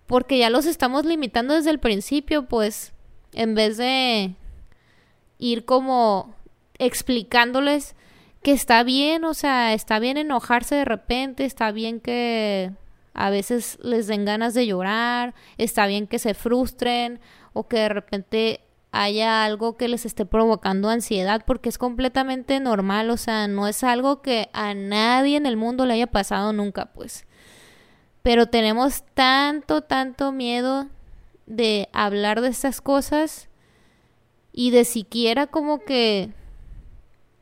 porque 0.06 0.38
ya 0.38 0.50
los 0.50 0.66
estamos 0.66 1.06
limitando 1.06 1.54
desde 1.54 1.72
el 1.72 1.80
principio, 1.80 2.46
pues 2.46 2.94
en 3.34 3.56
vez 3.56 3.78
de 3.78 4.36
ir 5.40 5.66
como 5.66 6.36
explicándoles 6.78 7.96
que 8.44 8.52
está 8.52 8.84
bien, 8.84 9.24
o 9.24 9.34
sea, 9.34 9.74
está 9.74 9.98
bien 10.00 10.18
enojarse 10.18 10.76
de 10.76 10.86
repente, 10.86 11.46
está 11.46 11.72
bien 11.72 12.00
que 12.00 12.72
a 13.16 13.30
veces 13.30 13.80
les 13.82 14.08
den 14.08 14.26
ganas 14.26 14.54
de 14.54 14.68
llorar, 14.68 15.34
está 15.58 15.88
bien 15.88 16.06
que 16.06 16.20
se 16.20 16.34
frustren 16.34 17.20
o 17.54 17.68
que 17.68 17.78
de 17.78 17.90
repente 17.90 18.62
haya 18.92 19.44
algo 19.44 19.78
que 19.78 19.88
les 19.88 20.06
esté 20.06 20.26
provocando 20.26 20.90
ansiedad 20.90 21.44
porque 21.46 21.70
es 21.70 21.78
completamente 21.78 22.60
normal, 22.60 23.10
o 23.10 23.18
sea, 23.18 23.48
no 23.48 23.68
es 23.68 23.84
algo 23.84 24.22
que 24.22 24.50
a 24.54 24.74
nadie 24.74 25.38
en 25.38 25.46
el 25.46 25.58
mundo 25.58 25.86
le 25.86 25.96
haya 25.96 26.08
pasado 26.08 26.54
nunca, 26.54 26.94
pues. 26.94 27.26
Pero 28.22 28.48
tenemos 28.48 29.04
tanto, 29.14 29.82
tanto 29.82 30.32
miedo 30.32 30.88
de 31.46 31.90
hablar 31.94 32.42
de 32.42 32.50
estas 32.50 32.82
cosas 32.82 33.50
y 34.52 34.72
de 34.72 34.84
siquiera 34.84 35.48
como 35.48 35.80
que 35.80 36.32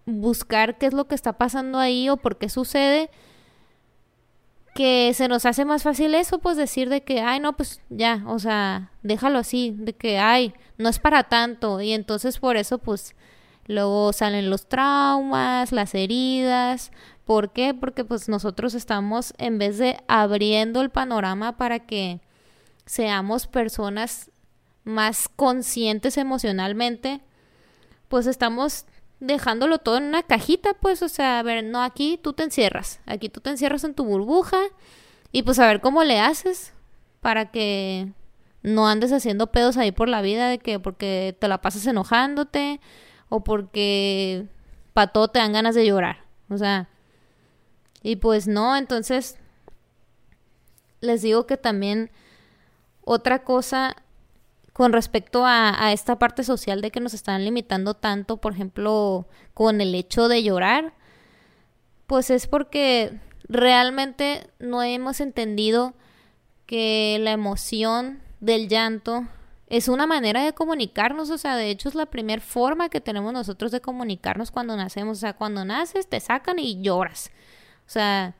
buscar 0.06 0.78
qué 0.78 0.88
es 0.88 0.94
lo 0.94 1.08
que 1.08 1.16
está 1.16 1.34
pasando 1.34 1.80
ahí 1.80 2.10
o 2.10 2.18
por 2.18 2.38
qué 2.38 2.50
sucede 2.50 3.10
que 4.74 5.14
se 5.14 5.28
nos 5.28 5.46
hace 5.46 5.66
más 5.66 5.84
fácil 5.84 6.16
eso, 6.16 6.40
pues 6.40 6.58
decir 6.58 6.90
de 6.90 7.02
que, 7.02 7.22
ay, 7.22 7.40
no, 7.40 7.54
pues 7.54 7.82
ya, 7.90 8.24
o 8.28 8.40
sea, 8.40 8.92
déjalo 9.04 9.40
así, 9.40 9.76
de 9.78 9.94
que, 9.94 10.20
ay, 10.20 10.54
no 10.78 10.90
es 10.90 11.00
para 11.00 11.24
tanto. 11.26 11.82
Y 11.82 11.94
entonces 11.94 12.40
por 12.40 12.58
eso, 12.58 12.80
pues, 12.80 13.16
luego 13.68 14.14
salen 14.14 14.50
los 14.50 14.68
traumas, 14.68 15.72
las 15.72 15.94
heridas. 15.96 16.92
¿Por 17.26 17.52
qué? 17.54 17.74
Porque 17.74 18.04
pues 18.04 18.28
nosotros 18.28 18.74
estamos, 18.74 19.34
en 19.38 19.58
vez 19.58 19.78
de 19.78 19.98
abriendo 20.08 20.82
el 20.82 20.90
panorama 20.90 21.58
para 21.58 21.80
que 21.80 22.20
seamos 22.86 23.48
personas 23.48 24.30
más 24.84 25.30
conscientes 25.30 26.18
emocionalmente, 26.18 27.22
pues 28.10 28.28
estamos 28.28 28.86
dejándolo 29.24 29.78
todo 29.78 29.98
en 29.98 30.04
una 30.04 30.24
cajita, 30.24 30.74
pues, 30.74 31.02
o 31.02 31.10
sea, 31.10 31.40
a 31.40 31.44
ver, 31.44 31.64
no, 31.64 31.82
aquí 31.82 32.20
tú 32.22 32.34
te 32.34 32.44
encierras, 32.44 33.00
aquí 33.06 33.30
tú 33.30 33.40
te 33.40 33.50
encierras 33.50 33.84
en 33.86 33.96
tu 33.96 34.04
burbuja 34.04 34.58
y 35.32 35.44
pues 35.44 35.60
a 35.60 35.68
ver 35.68 35.80
cómo 35.80 36.04
le 36.04 36.20
haces 36.20 36.74
para 37.22 37.50
que 37.50 38.12
no 38.64 38.88
andes 38.88 39.14
haciendo 39.14 39.48
pedos 39.48 39.78
ahí 39.78 39.92
por 39.92 40.10
la 40.10 40.22
vida 40.22 40.50
de 40.50 40.60
que 40.60 40.80
porque 40.80 41.38
te 41.40 41.48
la 41.48 41.62
pasas 41.62 41.88
enojándote 41.88 42.82
o 43.30 43.44
porque 43.44 44.46
para 44.94 45.08
todo 45.08 45.30
te 45.30 45.40
dan 45.40 45.54
ganas 45.54 45.74
de 45.74 45.86
llorar, 45.86 46.26
o 46.50 46.58
sea, 46.58 46.90
y 48.02 48.18
pues 48.18 48.48
no, 48.48 48.76
entonces 48.76 49.38
les 51.00 51.22
digo 51.22 51.48
que 51.48 51.56
también 51.56 52.12
otra 53.06 53.44
cosa 53.44 53.96
con 54.74 54.92
respecto 54.92 55.46
a, 55.46 55.94
esta 55.94 56.18
parte 56.18 56.44
social 56.44 56.82
de 56.82 56.90
que 56.90 57.00
nos 57.00 57.14
están 57.14 57.46
limitando 57.46 57.94
tanto, 57.94 58.38
por 58.38 58.54
ejemplo, 58.54 59.28
con 59.54 59.82
el 59.82 59.94
hecho 59.94 60.28
de 60.28 60.42
llorar, 60.42 60.94
pues 62.08 62.32
es 62.32 62.48
porque 62.48 63.20
realmente 63.48 64.48
no 64.60 64.82
hemos 64.82 65.22
entendido 65.22 65.94
que 66.66 67.20
la 67.22 67.32
emoción 67.32 68.22
del 68.40 68.68
llanto 68.68 69.28
es 69.68 69.88
una 69.88 70.08
manera 70.08 70.44
de 70.44 70.54
comunicarnos, 70.54 71.30
o 71.30 71.38
sea, 71.38 71.56
de 71.56 71.70
hecho 71.70 71.88
es 71.88 71.96
la 71.96 72.08
primera 72.08 72.42
forma 72.42 72.90
que 72.90 73.00
tenemos 73.00 73.32
nosotros 73.32 73.72
de 73.72 73.82
comunicarnos 73.82 74.50
cuando 74.50 74.76
nacemos, 74.76 75.20
o 75.20 75.22
sea, 75.22 75.34
cuando 75.34 75.66
naces 75.66 76.08
te 76.08 76.20
sacan 76.20 76.58
y 76.58 76.82
lloras, 76.82 77.32
o 77.86 77.90
sea, 77.90 78.36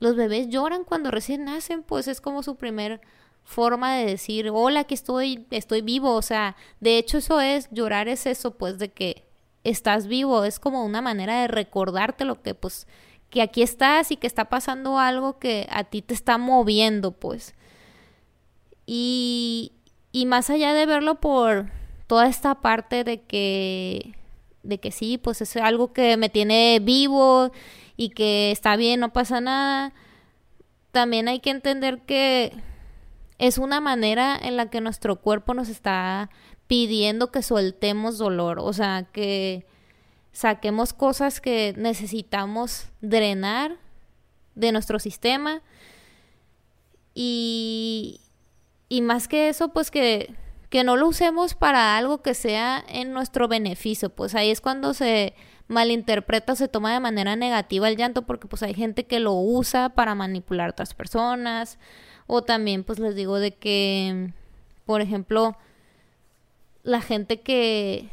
los 0.00 0.16
bebés 0.16 0.48
lloran 0.48 0.84
cuando 0.84 1.10
recién 1.10 1.44
nacen, 1.44 1.82
pues 1.82 2.08
es 2.08 2.20
como 2.20 2.42
su 2.42 2.56
primer 2.56 3.00
forma 3.48 3.94
de 3.94 4.04
decir, 4.04 4.50
hola, 4.52 4.80
aquí 4.80 4.92
estoy, 4.92 5.46
estoy 5.50 5.80
vivo. 5.80 6.14
O 6.14 6.22
sea, 6.22 6.54
de 6.80 6.98
hecho 6.98 7.18
eso 7.18 7.40
es, 7.40 7.68
llorar 7.70 8.06
es 8.06 8.26
eso, 8.26 8.52
pues, 8.52 8.78
de 8.78 8.90
que 8.90 9.24
estás 9.64 10.06
vivo. 10.06 10.44
Es 10.44 10.60
como 10.60 10.84
una 10.84 11.00
manera 11.00 11.40
de 11.40 11.48
recordarte 11.48 12.26
lo 12.26 12.42
que, 12.42 12.54
pues, 12.54 12.86
que 13.30 13.40
aquí 13.40 13.62
estás 13.62 14.10
y 14.10 14.16
que 14.16 14.26
está 14.26 14.50
pasando 14.50 14.98
algo 14.98 15.38
que 15.38 15.66
a 15.70 15.84
ti 15.84 16.02
te 16.02 16.12
está 16.12 16.36
moviendo, 16.36 17.12
pues. 17.12 17.54
Y, 18.84 19.72
y 20.12 20.26
más 20.26 20.50
allá 20.50 20.74
de 20.74 20.84
verlo 20.84 21.16
por 21.16 21.70
toda 22.06 22.28
esta 22.28 22.56
parte 22.56 23.02
de 23.02 23.22
que, 23.22 24.14
de 24.62 24.78
que 24.78 24.92
sí, 24.92 25.16
pues 25.16 25.40
es 25.40 25.56
algo 25.56 25.94
que 25.94 26.18
me 26.18 26.28
tiene 26.28 26.80
vivo 26.82 27.50
y 27.96 28.10
que 28.10 28.50
está 28.50 28.76
bien, 28.76 29.00
no 29.00 29.12
pasa 29.12 29.40
nada, 29.40 29.94
también 30.92 31.28
hay 31.28 31.40
que 31.40 31.50
entender 31.50 32.00
que 32.02 32.52
es 33.38 33.58
una 33.58 33.80
manera 33.80 34.36
en 34.36 34.56
la 34.56 34.68
que 34.68 34.80
nuestro 34.80 35.16
cuerpo 35.16 35.54
nos 35.54 35.68
está 35.68 36.28
pidiendo 36.66 37.30
que 37.30 37.42
soltemos 37.42 38.18
dolor, 38.18 38.58
o 38.58 38.72
sea, 38.72 39.04
que 39.12 39.66
saquemos 40.32 40.92
cosas 40.92 41.40
que 41.40 41.72
necesitamos 41.76 42.90
drenar 43.00 43.76
de 44.54 44.72
nuestro 44.72 44.98
sistema 44.98 45.62
y, 47.14 48.20
y 48.88 49.00
más 49.00 49.28
que 49.28 49.48
eso, 49.48 49.72
pues 49.72 49.90
que, 49.90 50.34
que 50.68 50.84
no 50.84 50.96
lo 50.96 51.08
usemos 51.08 51.54
para 51.54 51.96
algo 51.96 52.22
que 52.22 52.34
sea 52.34 52.84
en 52.88 53.12
nuestro 53.12 53.48
beneficio, 53.48 54.10
pues 54.10 54.34
ahí 54.34 54.50
es 54.50 54.60
cuando 54.60 54.94
se 54.94 55.34
malinterpreta 55.68 56.54
o 56.54 56.56
se 56.56 56.68
toma 56.68 56.92
de 56.92 57.00
manera 57.00 57.36
negativa 57.36 57.88
el 57.88 57.96
llanto 57.96 58.22
porque 58.22 58.48
pues 58.48 58.62
hay 58.62 58.74
gente 58.74 59.06
que 59.06 59.20
lo 59.20 59.34
usa 59.34 59.90
para 59.90 60.14
manipular 60.14 60.68
a 60.68 60.72
otras 60.72 60.94
personas 60.94 61.78
o 62.28 62.42
también 62.42 62.84
pues 62.84 63.00
les 63.00 63.16
digo 63.16 63.40
de 63.40 63.52
que, 63.52 64.32
por 64.86 65.00
ejemplo, 65.00 65.56
la 66.84 67.00
gente 67.00 67.40
que, 67.40 68.08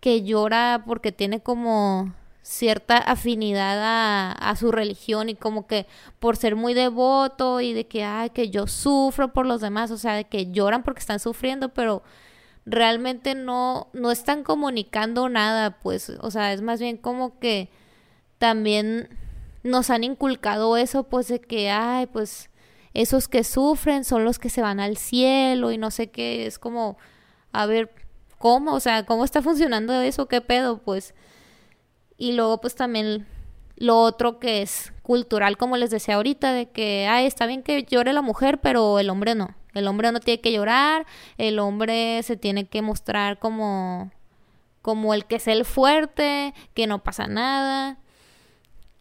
que 0.00 0.22
llora 0.22 0.84
porque 0.86 1.12
tiene 1.12 1.40
como 1.40 2.14
cierta 2.42 2.96
afinidad 2.96 3.78
a, 3.82 4.32
a, 4.32 4.56
su 4.56 4.72
religión 4.72 5.28
y 5.28 5.34
como 5.34 5.66
que 5.66 5.86
por 6.18 6.36
ser 6.38 6.56
muy 6.56 6.72
devoto 6.72 7.60
y 7.60 7.74
de 7.74 7.86
que, 7.86 8.04
ay, 8.04 8.30
que 8.30 8.48
yo 8.48 8.66
sufro 8.66 9.34
por 9.34 9.44
los 9.44 9.60
demás, 9.60 9.90
o 9.90 9.98
sea, 9.98 10.14
de 10.14 10.24
que 10.24 10.50
lloran 10.50 10.82
porque 10.82 11.00
están 11.00 11.20
sufriendo, 11.20 11.68
pero 11.68 12.02
realmente 12.64 13.34
no, 13.34 13.88
no 13.92 14.10
están 14.10 14.44
comunicando 14.44 15.28
nada, 15.28 15.78
pues, 15.80 16.10
o 16.20 16.30
sea, 16.30 16.52
es 16.52 16.62
más 16.62 16.80
bien 16.80 16.96
como 16.96 17.38
que 17.38 17.68
también 18.38 19.08
nos 19.62 19.90
han 19.90 20.04
inculcado 20.04 20.76
eso, 20.76 21.04
pues, 21.04 21.28
de 21.28 21.40
que, 21.40 21.70
ay, 21.70 22.06
pues, 22.06 22.50
esos 22.94 23.28
que 23.28 23.44
sufren 23.44 24.04
son 24.04 24.24
los 24.24 24.38
que 24.38 24.50
se 24.50 24.62
van 24.62 24.80
al 24.80 24.96
cielo 24.96 25.72
y 25.72 25.78
no 25.78 25.90
sé 25.90 26.10
qué, 26.10 26.46
es 26.46 26.58
como, 26.58 26.98
a 27.52 27.66
ver, 27.66 27.90
¿cómo? 28.38 28.74
O 28.74 28.80
sea, 28.80 29.04
¿cómo 29.04 29.24
está 29.24 29.42
funcionando 29.42 30.00
eso? 30.00 30.26
¿Qué 30.26 30.40
pedo? 30.40 30.78
Pues, 30.78 31.14
y 32.16 32.32
luego, 32.32 32.60
pues, 32.60 32.74
también 32.74 33.26
lo 33.76 34.00
otro 34.00 34.38
que 34.40 34.62
es 34.62 34.92
cultural, 35.02 35.56
como 35.56 35.76
les 35.76 35.90
decía 35.90 36.16
ahorita, 36.16 36.52
de 36.52 36.70
que, 36.70 37.06
ay, 37.08 37.26
está 37.26 37.46
bien 37.46 37.62
que 37.62 37.84
llore 37.84 38.12
la 38.12 38.22
mujer, 38.22 38.60
pero 38.60 38.98
el 38.98 39.10
hombre 39.10 39.34
no. 39.34 39.54
El 39.74 39.86
hombre 39.86 40.10
no 40.12 40.20
tiene 40.20 40.40
que 40.40 40.52
llorar, 40.52 41.06
el 41.36 41.58
hombre 41.58 42.22
se 42.22 42.36
tiene 42.36 42.66
que 42.66 42.82
mostrar 42.82 43.38
como, 43.38 44.10
como 44.82 45.14
el 45.14 45.26
que 45.26 45.36
es 45.36 45.46
el 45.46 45.64
fuerte, 45.64 46.54
que 46.74 46.86
no 46.86 47.04
pasa 47.04 47.26
nada. 47.26 47.98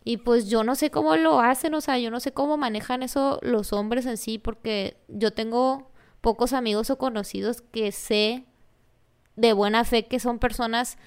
Y 0.08 0.16
pues 0.16 0.48
yo 0.48 0.64
no 0.64 0.76
sé 0.76 0.90
cómo 0.90 1.18
lo 1.18 1.42
hacen, 1.42 1.74
o 1.74 1.82
sea, 1.82 2.00
yo 2.00 2.10
no 2.10 2.22
sé 2.22 2.32
cómo 2.32 2.56
manejan 2.56 3.04
eso 3.04 3.40
los 3.42 3.74
hombres 3.74 4.06
en 4.06 4.16
sí, 4.16 4.38
porque 4.38 4.96
yo 5.10 5.34
tengo 5.34 5.92
pocos 6.22 6.54
amigos 6.54 6.90
o 6.90 6.98
conocidos 6.98 7.60
que 7.74 7.92
sé 7.92 8.46
de 9.36 9.52
buena 9.52 9.84
fe 9.84 10.06
que 10.06 10.22
son 10.22 10.40
personas 10.40 10.98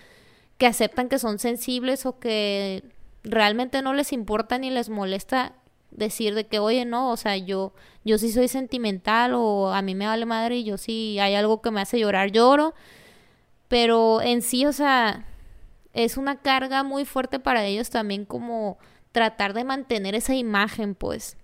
que 0.58 0.66
aceptan 0.66 1.08
que 1.08 1.18
son 1.18 1.38
sensibles 1.38 2.04
o 2.04 2.18
que 2.18 2.84
realmente 3.24 3.80
no 3.80 3.94
les 3.94 4.12
importa 4.12 4.58
ni 4.58 4.68
les 4.68 4.90
molesta 4.90 5.54
decir 5.90 6.34
de 6.34 6.46
que, 6.46 6.58
oye, 6.58 6.84
no, 6.84 7.10
o 7.10 7.16
sea, 7.16 7.38
yo, 7.38 7.72
yo 8.04 8.18
sí 8.18 8.30
soy 8.30 8.48
sentimental 8.48 9.32
o 9.32 9.72
a 9.72 9.80
mí 9.80 9.94
me 9.94 10.08
vale 10.08 10.26
madre 10.26 10.58
y 10.58 10.64
yo 10.64 10.76
sí 10.76 11.18
hay 11.20 11.36
algo 11.36 11.62
que 11.62 11.70
me 11.70 11.80
hace 11.80 11.98
llorar, 11.98 12.32
lloro. 12.32 12.74
Pero 13.68 14.20
en 14.20 14.42
sí, 14.42 14.66
o 14.66 14.74
sea, 14.74 15.24
es 15.92 16.16
una 16.16 16.40
carga 16.40 16.82
muy 16.82 17.04
fuerte 17.04 17.38
para 17.38 17.64
ellos 17.64 17.90
también 17.90 18.24
como 18.24 18.78
tratar 19.12 19.54
de 19.54 19.64
mantener 19.64 20.14
esa 20.14 20.34
imagen, 20.34 20.94
pues. 20.94 21.36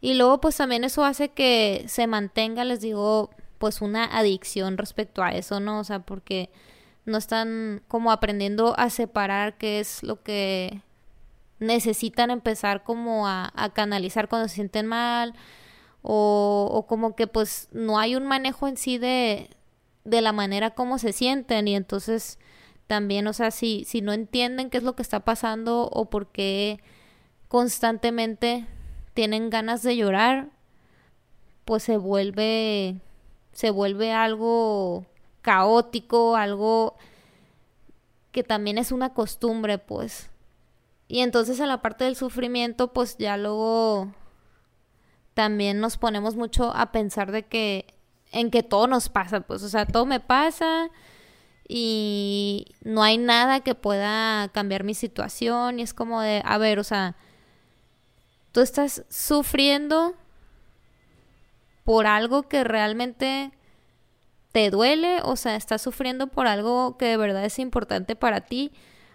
Y 0.00 0.14
luego, 0.14 0.40
pues 0.40 0.56
también 0.56 0.84
eso 0.84 1.04
hace 1.04 1.30
que 1.30 1.84
se 1.88 2.06
mantenga, 2.06 2.64
les 2.64 2.80
digo, 2.80 3.30
pues 3.58 3.80
una 3.80 4.04
adicción 4.04 4.78
respecto 4.78 5.22
a 5.22 5.30
eso, 5.30 5.60
¿no? 5.60 5.80
O 5.80 5.84
sea, 5.84 6.00
porque 6.00 6.50
no 7.04 7.18
están 7.18 7.82
como 7.88 8.10
aprendiendo 8.10 8.78
a 8.78 8.90
separar 8.90 9.56
qué 9.58 9.80
es 9.80 10.02
lo 10.02 10.22
que 10.22 10.82
necesitan 11.58 12.30
empezar 12.30 12.82
como 12.82 13.26
a, 13.26 13.52
canalizar 13.74 14.28
cuando 14.28 14.48
se 14.48 14.56
sienten 14.56 14.86
mal 14.86 15.34
o, 16.02 16.68
o, 16.70 16.86
como 16.86 17.16
que 17.16 17.26
pues 17.26 17.68
no 17.72 17.98
hay 17.98 18.14
un 18.14 18.26
manejo 18.26 18.68
en 18.68 18.76
sí 18.76 18.98
de, 18.98 19.50
de 20.04 20.20
la 20.20 20.32
manera 20.32 20.70
como 20.70 20.98
se 20.98 21.12
sienten 21.12 21.66
y 21.68 21.76
entonces 21.76 22.38
también, 22.86 23.26
o 23.26 23.32
sea, 23.32 23.50
si, 23.50 23.84
si 23.84 24.00
no 24.00 24.12
entienden 24.12 24.70
qué 24.70 24.78
es 24.78 24.84
lo 24.84 24.94
que 24.94 25.02
está 25.02 25.20
pasando 25.20 25.88
o 25.92 26.08
por 26.08 26.28
qué 26.28 26.80
constantemente 27.48 28.66
tienen 29.14 29.50
ganas 29.50 29.82
de 29.82 29.96
llorar, 29.96 30.50
pues 31.64 31.82
se 31.82 31.96
vuelve, 31.96 33.00
se 33.52 33.70
vuelve 33.70 34.12
algo 34.12 35.04
caótico, 35.42 36.36
algo 36.36 36.96
que 38.30 38.44
también 38.44 38.78
es 38.78 38.92
una 38.92 39.14
costumbre, 39.14 39.78
pues. 39.78 40.30
Y 41.08 41.20
entonces 41.20 41.58
en 41.60 41.68
la 41.68 41.82
parte 41.82 42.04
del 42.04 42.16
sufrimiento, 42.16 42.92
pues 42.92 43.16
ya 43.18 43.36
luego 43.36 44.12
también 45.34 45.80
nos 45.80 45.96
ponemos 45.96 46.36
mucho 46.36 46.72
a 46.74 46.92
pensar 46.92 47.32
de 47.32 47.44
que 47.44 47.86
en 48.32 48.50
que 48.50 48.62
todo 48.62 48.86
nos 48.86 49.08
pasa, 49.08 49.40
pues, 49.40 49.62
o 49.62 49.68
sea, 49.68 49.86
todo 49.86 50.06
me 50.06 50.20
pasa 50.20 50.90
y 51.68 52.66
no 52.82 53.02
hay 53.02 53.18
nada 53.18 53.60
que 53.60 53.74
pueda 53.74 54.48
cambiar 54.48 54.84
mi 54.84 54.94
situación 54.94 55.78
y 55.78 55.82
es 55.82 55.94
como 55.94 56.20
de, 56.20 56.42
a 56.44 56.58
ver, 56.58 56.78
o 56.78 56.84
sea, 56.84 57.16
tú 58.52 58.60
estás 58.60 59.04
sufriendo 59.08 60.14
por 61.84 62.06
algo 62.06 62.44
que 62.44 62.64
realmente 62.64 63.52
te 64.52 64.70
duele, 64.70 65.20
o 65.22 65.36
sea, 65.36 65.56
estás 65.56 65.82
sufriendo 65.82 66.28
por 66.28 66.46
algo 66.46 66.96
que 66.96 67.06
de 67.06 67.16
verdad 67.16 67.44
es 67.44 67.58
importante 67.58 68.16
para 68.16 68.42
ti 68.42 68.72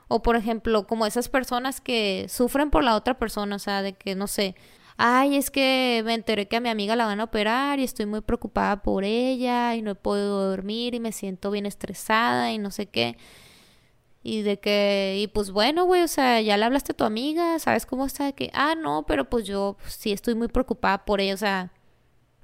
o 0.08 0.22
por 0.22 0.36
ejemplo, 0.36 0.86
como 0.88 1.06
esas 1.06 1.30
personas 1.30 1.80
que 1.80 2.26
sufren 2.28 2.70
por 2.70 2.84
la 2.84 2.98
otra 2.98 3.18
persona, 3.18 3.56
o 3.56 3.60
sea, 3.60 3.82
de 3.82 3.94
que 3.94 4.14
no 4.14 4.28
sé, 4.28 4.56
ay, 4.97 5.36
es 5.36 5.51
que 5.51 6.01
me 6.06 6.13
enteré 6.13 6.47
que 6.47 6.58
a 6.58 6.60
mi 6.60 6.69
amiga 6.69 6.95
la 6.95 7.06
van 7.06 7.19
a 7.19 7.25
operar 7.25 7.80
y 7.80 7.84
estoy 7.84 8.06
muy 8.06 8.21
preocupada 8.21 8.82
por 8.82 9.04
ella 9.04 9.75
y 9.75 9.82
no 9.82 9.95
podido 9.95 10.49
dormir 10.49 10.95
y 10.95 10.99
me 10.99 11.12
siento 11.12 11.51
bien 11.51 11.65
estresada 11.65 12.51
y 12.51 12.58
no 12.58 12.71
sé 12.71 12.88
qué. 12.88 13.17
Y 14.23 14.43
de 14.43 14.60
que, 14.60 15.17
y 15.19 15.27
pues 15.27 15.51
bueno, 15.51 15.86
güey, 15.86 16.04
o 16.04 16.08
sea, 16.08 16.41
ya 16.41 16.56
le 16.58 16.65
hablaste 16.65 16.91
a 16.91 16.95
tu 16.95 17.04
amiga, 17.04 17.58
¿sabes 17.60 17.86
cómo 17.88 18.06
está? 18.06 18.25
De 18.25 18.34
que, 18.34 18.51
ah, 18.54 18.75
no, 18.75 19.06
pero 19.08 19.30
pues 19.30 19.45
yo 19.45 19.77
sí 19.88 20.12
estoy 20.12 20.36
muy 20.36 20.47
preocupada 20.47 21.06
por 21.06 21.21
ella, 21.21 21.34
o 21.34 21.38
sea, 21.38 21.71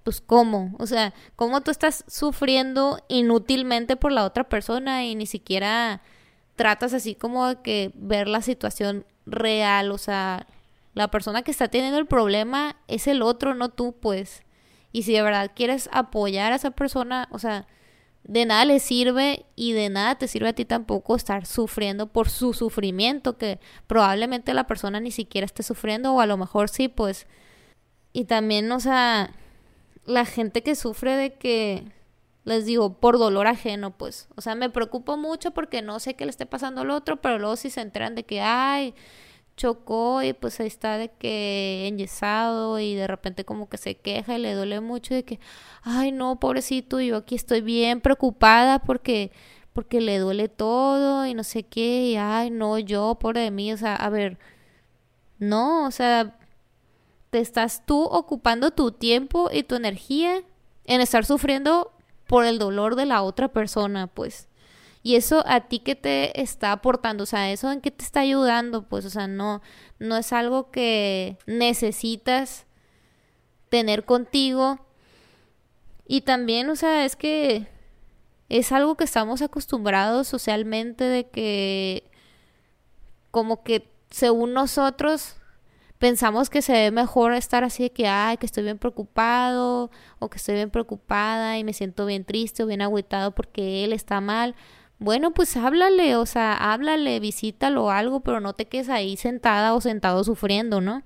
pues 0.04 0.22
cómo, 0.22 0.74
o 0.80 0.88
sea, 0.88 1.14
cómo 1.36 1.62
tú 1.62 1.70
estás 1.70 2.06
sufriendo 2.08 3.00
inútilmente 3.10 3.96
por 3.96 4.12
la 4.12 4.26
otra 4.26 4.48
persona 4.50 5.06
y 5.06 5.16
ni 5.16 5.26
siquiera 5.28 6.02
tratas 6.56 6.94
así 6.94 7.14
como 7.14 7.48
de 7.48 7.62
que 7.62 7.92
ver 7.94 8.28
la 8.28 8.42
situación 8.42 9.06
real, 9.26 9.92
o 9.92 9.98
sea, 9.98 10.48
la 10.98 11.10
persona 11.10 11.44
que 11.44 11.52
está 11.52 11.68
teniendo 11.68 12.00
el 12.00 12.08
problema 12.08 12.76
es 12.88 13.06
el 13.06 13.22
otro, 13.22 13.54
no 13.54 13.70
tú, 13.70 13.96
pues. 14.00 14.42
Y 14.92 15.04
si 15.04 15.14
de 15.14 15.22
verdad 15.22 15.52
quieres 15.56 15.90
apoyar 15.94 16.54
a 16.54 16.56
esa 16.56 16.72
persona, 16.72 17.28
o 17.32 17.38
sea, 17.38 17.68
de 18.24 18.48
nada 18.48 18.66
le 18.66 18.80
sirve 18.80 19.46
y 19.56 19.74
de 19.74 19.90
nada 19.90 20.18
te 20.18 20.28
sirve 20.28 20.50
a 20.50 20.54
ti 20.54 20.66
tampoco 20.66 21.16
estar 21.16 21.46
sufriendo 21.46 22.08
por 22.08 22.30
su 22.30 22.54
sufrimiento, 22.54 23.38
que 23.38 23.60
probablemente 23.86 24.56
la 24.56 24.66
persona 24.66 25.00
ni 25.00 25.12
siquiera 25.12 25.46
esté 25.46 25.62
sufriendo 25.62 26.14
o 26.16 26.20
a 26.20 26.26
lo 26.26 26.36
mejor 26.36 26.68
sí, 26.68 26.88
pues. 26.88 27.28
Y 28.12 28.26
también, 28.26 28.72
o 28.72 28.80
sea, 28.80 29.36
la 30.06 30.26
gente 30.26 30.64
que 30.64 30.74
sufre 30.74 31.16
de 31.16 31.36
que 31.36 31.84
les 32.44 32.66
digo, 32.66 32.96
por 32.96 33.20
dolor 33.20 33.46
ajeno, 33.46 33.96
pues. 33.96 34.30
O 34.36 34.42
sea, 34.42 34.56
me 34.56 34.72
preocupo 34.72 35.16
mucho 35.16 35.52
porque 35.52 35.84
no 35.84 36.00
sé 36.00 36.16
qué 36.16 36.26
le 36.26 36.32
esté 36.32 36.48
pasando 36.48 36.82
al 36.82 36.90
otro, 36.90 37.22
pero 37.22 37.38
luego 37.38 37.56
si 37.56 37.70
se 37.70 37.82
enteran 37.82 38.16
de 38.16 38.24
que, 38.24 38.42
ay, 38.42 38.96
chocó 39.58 40.24
y 40.24 40.34
pues 40.34 40.60
ahí 40.60 40.68
está 40.68 40.98
de 40.98 41.10
que 41.10 41.88
enyesado 41.88 42.80
y 42.80 42.96
de 42.96 43.08
repente 43.08 43.44
como 43.44 43.68
que 43.68 43.78
se 43.78 43.96
queja 43.96 44.38
y 44.38 44.42
le 44.42 44.54
duele 44.54 44.80
mucho 44.80 45.14
de 45.14 45.26
que, 45.26 45.40
ay, 45.84 46.12
no, 46.14 46.40
pobrecito, 46.40 47.02
yo 47.02 47.18
aquí 47.18 47.36
estoy 47.36 47.62
bien 47.62 48.00
preocupada 48.02 48.80
porque 48.80 49.32
porque 49.74 50.02
le 50.02 50.18
duele 50.18 50.50
todo 50.50 51.28
y 51.28 51.36
no 51.36 51.44
sé 51.44 51.62
qué, 51.62 52.06
y 52.06 52.16
ay, 52.16 52.50
no, 52.50 52.80
yo, 52.80 53.16
pobre 53.20 53.42
de 53.42 53.52
mí, 53.52 53.72
o 53.72 53.78
sea, 53.78 53.96
a 53.96 54.10
ver, 54.10 54.40
no, 55.38 55.86
o 55.86 55.92
sea, 55.92 56.36
te 57.30 57.40
estás 57.40 57.86
tú 57.86 58.02
ocupando 58.04 58.72
tu 58.72 58.92
tiempo 58.92 59.50
y 59.54 59.62
tu 59.62 59.76
energía 59.76 60.42
en 60.86 61.02
estar 61.02 61.26
sufriendo 61.26 61.92
por 62.26 62.46
el 62.46 62.58
dolor 62.58 62.96
de 62.96 63.06
la 63.06 63.22
otra 63.22 63.50
persona, 63.50 64.08
pues. 64.08 64.48
Y 65.08 65.16
eso 65.16 65.42
a 65.48 65.62
ti 65.62 65.80
que 65.80 65.96
te 65.96 66.42
está 66.42 66.74
aportando, 66.74 67.24
o 67.24 67.26
sea, 67.26 67.50
eso 67.50 67.72
en 67.72 67.80
qué 67.80 67.92
te 67.92 68.04
está 68.04 68.20
ayudando, 68.20 68.90
pues, 68.90 69.06
o 69.06 69.10
sea, 69.10 69.26
no, 69.26 69.62
no 70.00 70.18
es 70.18 70.34
algo 70.34 70.70
que 70.70 71.38
necesitas 71.46 72.66
tener 73.70 74.04
contigo. 74.04 74.86
Y 76.06 76.24
también, 76.24 76.70
o 76.70 76.76
sea, 76.76 77.06
es 77.06 77.16
que 77.16 77.70
es 78.50 78.74
algo 78.74 78.98
que 78.98 79.06
estamos 79.06 79.42
acostumbrados 79.42 80.28
socialmente 80.28 81.06
de 81.06 81.30
que 81.30 82.12
como 83.32 83.64
que 83.64 83.90
según 84.10 84.52
nosotros 84.52 85.38
pensamos 86.00 86.50
que 86.50 86.62
se 86.62 86.74
ve 86.74 86.92
mejor 86.92 87.32
estar 87.32 87.64
así 87.64 87.84
de 87.84 87.92
que, 87.94 88.10
ay, 88.10 88.36
que 88.36 88.46
estoy 88.46 88.64
bien 88.64 88.78
preocupado 88.78 89.90
o 90.20 90.30
que 90.30 90.36
estoy 90.36 90.56
bien 90.56 90.70
preocupada 90.70 91.58
y 91.58 91.64
me 91.64 91.72
siento 91.72 92.06
bien 92.06 92.26
triste 92.26 92.64
o 92.64 92.68
bien 92.68 92.82
agüitado 92.82 93.32
porque 93.32 93.86
él 93.86 93.94
está 93.94 94.20
mal. 94.20 94.54
Bueno, 95.00 95.32
pues 95.32 95.56
háblale, 95.58 96.16
o 96.16 96.26
sea, 96.26 96.54
háblale, 96.54 97.20
visítalo 97.20 97.86
o 97.86 97.90
algo, 97.92 98.22
pero 98.22 98.40
no 98.40 98.54
te 98.54 98.66
quedes 98.66 98.90
ahí 98.90 99.16
sentada 99.16 99.74
o 99.76 99.82
sentado 99.82 100.24
sufriendo, 100.24 100.82
¿no? 100.82 101.04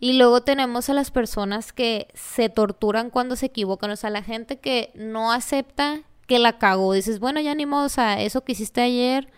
Y 0.00 0.14
luego 0.14 0.42
tenemos 0.42 0.90
a 0.90 0.94
las 0.94 1.10
personas 1.10 1.72
que 1.72 2.08
se 2.12 2.50
torturan 2.50 3.08
cuando 3.08 3.36
se 3.36 3.46
equivocan, 3.46 3.90
o 3.90 3.96
sea, 3.96 4.10
la 4.10 4.22
gente 4.22 4.58
que 4.58 4.90
no 4.94 5.32
acepta 5.32 6.02
que 6.26 6.38
la 6.38 6.58
cagó. 6.58 6.92
Dices, 6.92 7.20
bueno, 7.20 7.40
ya 7.40 7.54
ni 7.54 7.64
modo, 7.64 7.86
o 7.86 7.88
sea, 7.88 8.20
eso 8.20 8.44
que 8.44 8.52
hiciste 8.52 8.82
ayer, 8.82 9.30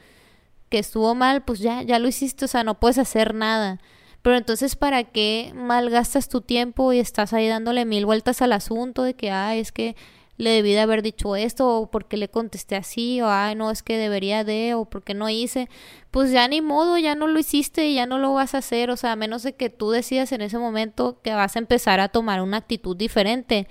que 0.69 0.79
estuvo 0.81 1.15
mal, 1.15 1.45
pues 1.45 1.61
ya, 1.61 1.83
ya 1.83 2.01
lo 2.01 2.09
hiciste, 2.09 2.47
o 2.47 2.49
sea, 2.49 2.65
no 2.65 2.81
puedes 2.81 2.99
hacer 2.99 3.35
nada. 3.35 3.79
Pero 4.23 4.37
entonces, 4.37 4.75
¿para 4.75 5.05
qué 5.05 5.53
malgastas 5.55 6.29
tu 6.29 6.41
tiempo 6.41 6.93
y 6.93 6.99
estás 6.99 7.33
ahí 7.33 7.47
dándole 7.47 7.85
mil 7.85 8.05
vueltas 8.07 8.43
al 8.43 8.53
asunto 8.53 9.05
de 9.05 9.15
que, 9.15 9.31
ay, 9.31 9.61
es 9.61 9.71
que 9.71 9.95
le 10.37 10.51
debí 10.51 10.73
de 10.73 10.81
haber 10.81 11.03
dicho 11.03 11.37
esto, 11.37 11.81
o 11.81 11.91
porque 11.91 12.17
le 12.17 12.29
contesté 12.29 12.77
así, 12.77 13.21
o 13.21 13.29
ay, 13.29 13.55
no, 13.55 13.71
es 13.71 13.83
que 13.83 13.97
debería 13.97 14.45
de, 14.45 14.75
o 14.75 14.85
porque 14.85 15.15
no 15.15 15.29
hice? 15.29 15.69
Pues 16.11 16.31
ya 16.31 16.47
ni 16.49 16.61
modo, 16.61 16.99
ya 16.99 17.15
no 17.15 17.27
lo 17.27 17.39
hiciste 17.39 17.87
y 17.87 17.95
ya 17.95 18.07
no 18.07 18.19
lo 18.19 18.35
vas 18.35 18.55
a 18.55 18.59
hacer, 18.59 18.91
o 18.91 18.97
sea, 18.97 19.13
a 19.13 19.17
menos 19.17 19.43
de 19.43 19.55
que 19.55 19.71
tú 19.71 19.91
decidas 19.91 20.33
en 20.33 20.43
ese 20.43 20.59
momento 20.59 21.21
que 21.23 21.33
vas 21.35 21.57
a 21.57 21.59
empezar 21.59 22.01
a 22.01 22.09
tomar 22.09 22.43
una 22.43 22.59
actitud 22.59 22.97
diferente. 22.97 23.69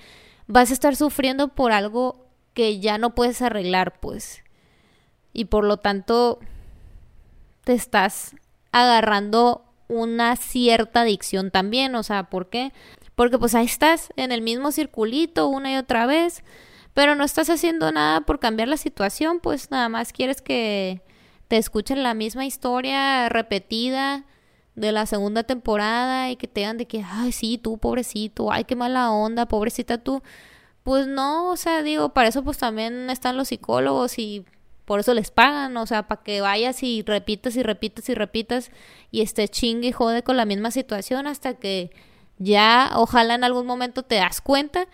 Vas 0.48 0.72
a 0.72 0.74
estar 0.74 0.96
sufriendo 0.96 1.50
por 1.50 1.72
algo 1.72 2.26
que 2.54 2.80
ya 2.80 2.98
no 2.98 3.14
puedes 3.16 3.42
arreglar, 3.42 4.00
pues. 4.00 4.44
Y 5.34 5.46
por 5.46 5.66
lo 5.66 5.78
tanto, 5.78 6.40
te 7.64 7.74
estás 7.74 8.36
agarrando 8.72 9.66
una 9.88 10.36
cierta 10.36 11.02
adicción 11.02 11.52
también, 11.52 11.96
o 11.96 12.04
sea, 12.04 12.24
¿por 12.30 12.50
qué? 12.50 12.74
Porque 13.16 13.40
pues 13.40 13.56
ahí 13.56 13.66
estás 13.66 14.10
en 14.18 14.32
el 14.32 14.42
mismo 14.42 14.72
circulito 14.72 15.48
una 15.48 15.72
y 15.72 15.78
otra 15.78 16.06
vez, 16.06 16.44
pero 16.94 17.16
no 17.16 17.24
estás 17.24 17.50
haciendo 17.50 17.92
nada 17.92 18.22
por 18.22 18.40
cambiar 18.40 18.68
la 18.68 18.78
situación, 18.78 19.40
pues 19.40 19.72
nada 19.72 19.90
más 19.90 20.14
quieres 20.14 20.42
que 20.42 21.02
te 21.48 21.58
escuchen 21.58 22.04
la 22.04 22.14
misma 22.14 22.46
historia 22.46 23.30
repetida 23.30 24.26
de 24.76 24.92
la 24.92 25.06
segunda 25.06 25.44
temporada 25.44 26.30
y 26.30 26.36
que 26.36 26.48
te 26.48 26.62
digan 26.62 26.78
de 26.78 26.86
que, 26.88 27.04
ay, 27.06 27.32
sí, 27.32 27.58
tú, 27.58 27.78
pobrecito, 27.78 28.52
ay, 28.52 28.66
qué 28.66 28.76
mala 28.76 29.12
onda, 29.12 29.46
pobrecita 29.48 29.98
tú. 29.98 30.22
Pues 30.84 31.08
no, 31.08 31.50
o 31.50 31.58
sea, 31.58 31.82
digo, 31.82 32.10
para 32.10 32.28
eso 32.30 32.44
pues 32.44 32.58
también 32.58 33.10
están 33.10 33.38
los 33.38 33.48
psicólogos 33.48 34.20
y 34.20 34.46
por 34.86 35.00
eso 35.00 35.14
les 35.14 35.32
pagan, 35.32 35.76
o 35.78 35.86
sea, 35.88 36.08
para 36.08 36.22
que 36.22 36.42
vayas 36.42 36.84
y 36.84 37.02
repitas 37.04 37.56
y 37.56 37.64
repitas 37.64 38.08
y 38.10 38.14
repitas 38.14 38.72
y 39.12 39.22
esté 39.22 39.48
chingue 39.48 39.88
y 39.90 39.92
jode 39.92 40.24
con 40.24 40.38
la 40.38 40.46
misma 40.46 40.72
situación 40.72 41.26
hasta 41.26 41.56
que 41.56 41.92
ya, 42.38 42.92
ojalá 42.96 43.36
en 43.36 43.44
algún 43.44 43.66
momento 43.66 44.04
te 44.04 44.16
das 44.16 44.42
cuenta, 44.42 44.88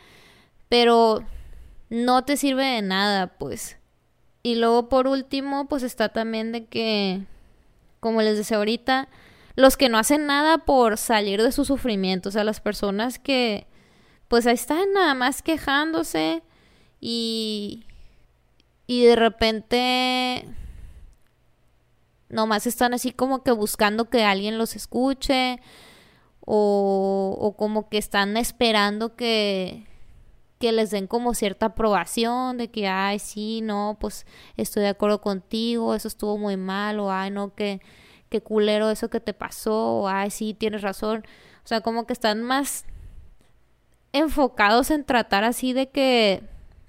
pero 0.70 1.24
no 1.90 2.24
te 2.24 2.38
sirve 2.38 2.66
de 2.66 2.82
nada, 2.82 3.28
pues. 3.38 3.78
Y 4.44 4.56
luego 4.56 4.90
por 4.90 5.08
último, 5.08 5.68
pues 5.68 5.84
está 5.84 6.10
también 6.10 6.52
de 6.52 6.66
que, 6.66 7.24
como 8.00 8.22
les 8.22 8.38
decía 8.38 8.58
ahorita, 8.58 9.10
los 9.56 9.78
que 9.78 9.90
no 9.90 9.98
hacen 9.98 10.26
nada 10.26 10.60
por 10.60 10.98
salir 10.98 11.42
de 11.42 11.52
su 11.52 11.66
sufrimiento, 11.66 12.30
o 12.30 12.32
sea, 12.32 12.44
las 12.44 12.62
personas 12.62 13.20
que 13.20 13.68
pues 14.28 14.48
ahí 14.48 14.54
están 14.54 14.94
nada 14.94 15.14
más 15.14 15.42
quejándose 15.42 16.42
y 17.02 17.84
y 18.88 19.04
de 19.06 19.16
repente 19.16 20.46
nomás 22.30 22.66
están 22.66 22.94
así 22.94 23.12
como 23.12 23.44
que 23.44 23.52
buscando 23.52 24.10
que 24.10 24.24
alguien 24.24 24.58
los 24.58 24.76
escuche 24.76 25.60
o, 26.46 27.38
o 27.40 27.56
como 27.56 27.90
que 27.90 27.98
están 27.98 28.38
esperando 28.38 29.16
que, 29.16 29.86
que 30.60 30.72
les 30.72 30.92
den 30.92 31.08
como 31.08 31.34
cierta 31.34 31.68
aprobación 31.68 32.58
de 32.58 32.70
que, 32.70 32.88
ay, 32.88 33.20
sí, 33.20 33.62
no, 33.62 33.98
pues 34.00 34.26
estoy 34.58 34.84
de 34.84 34.90
acuerdo 34.90 35.22
contigo, 35.22 35.96
eso 35.96 36.08
estuvo 36.08 36.38
muy 36.38 36.58
mal, 36.58 37.00
o 37.00 37.12
ay, 37.12 37.32
no, 37.32 37.54
que, 37.56 37.82
qué 38.30 38.42
culero 38.42 38.90
eso 38.90 39.10
que 39.10 39.20
te 39.20 39.34
pasó, 39.34 40.02
o 40.02 40.08
ay, 40.08 40.32
sí, 40.32 40.54
tienes 40.54 40.82
razón. 40.82 41.26
O 41.64 41.68
sea, 41.68 41.82
como 41.82 42.06
que 42.06 42.14
están 42.14 42.42
más 42.44 42.86
enfocados 44.14 44.92
en 44.92 45.04
tratar 45.06 45.44
así 45.44 45.74
de 45.74 45.90
que 45.90 46.44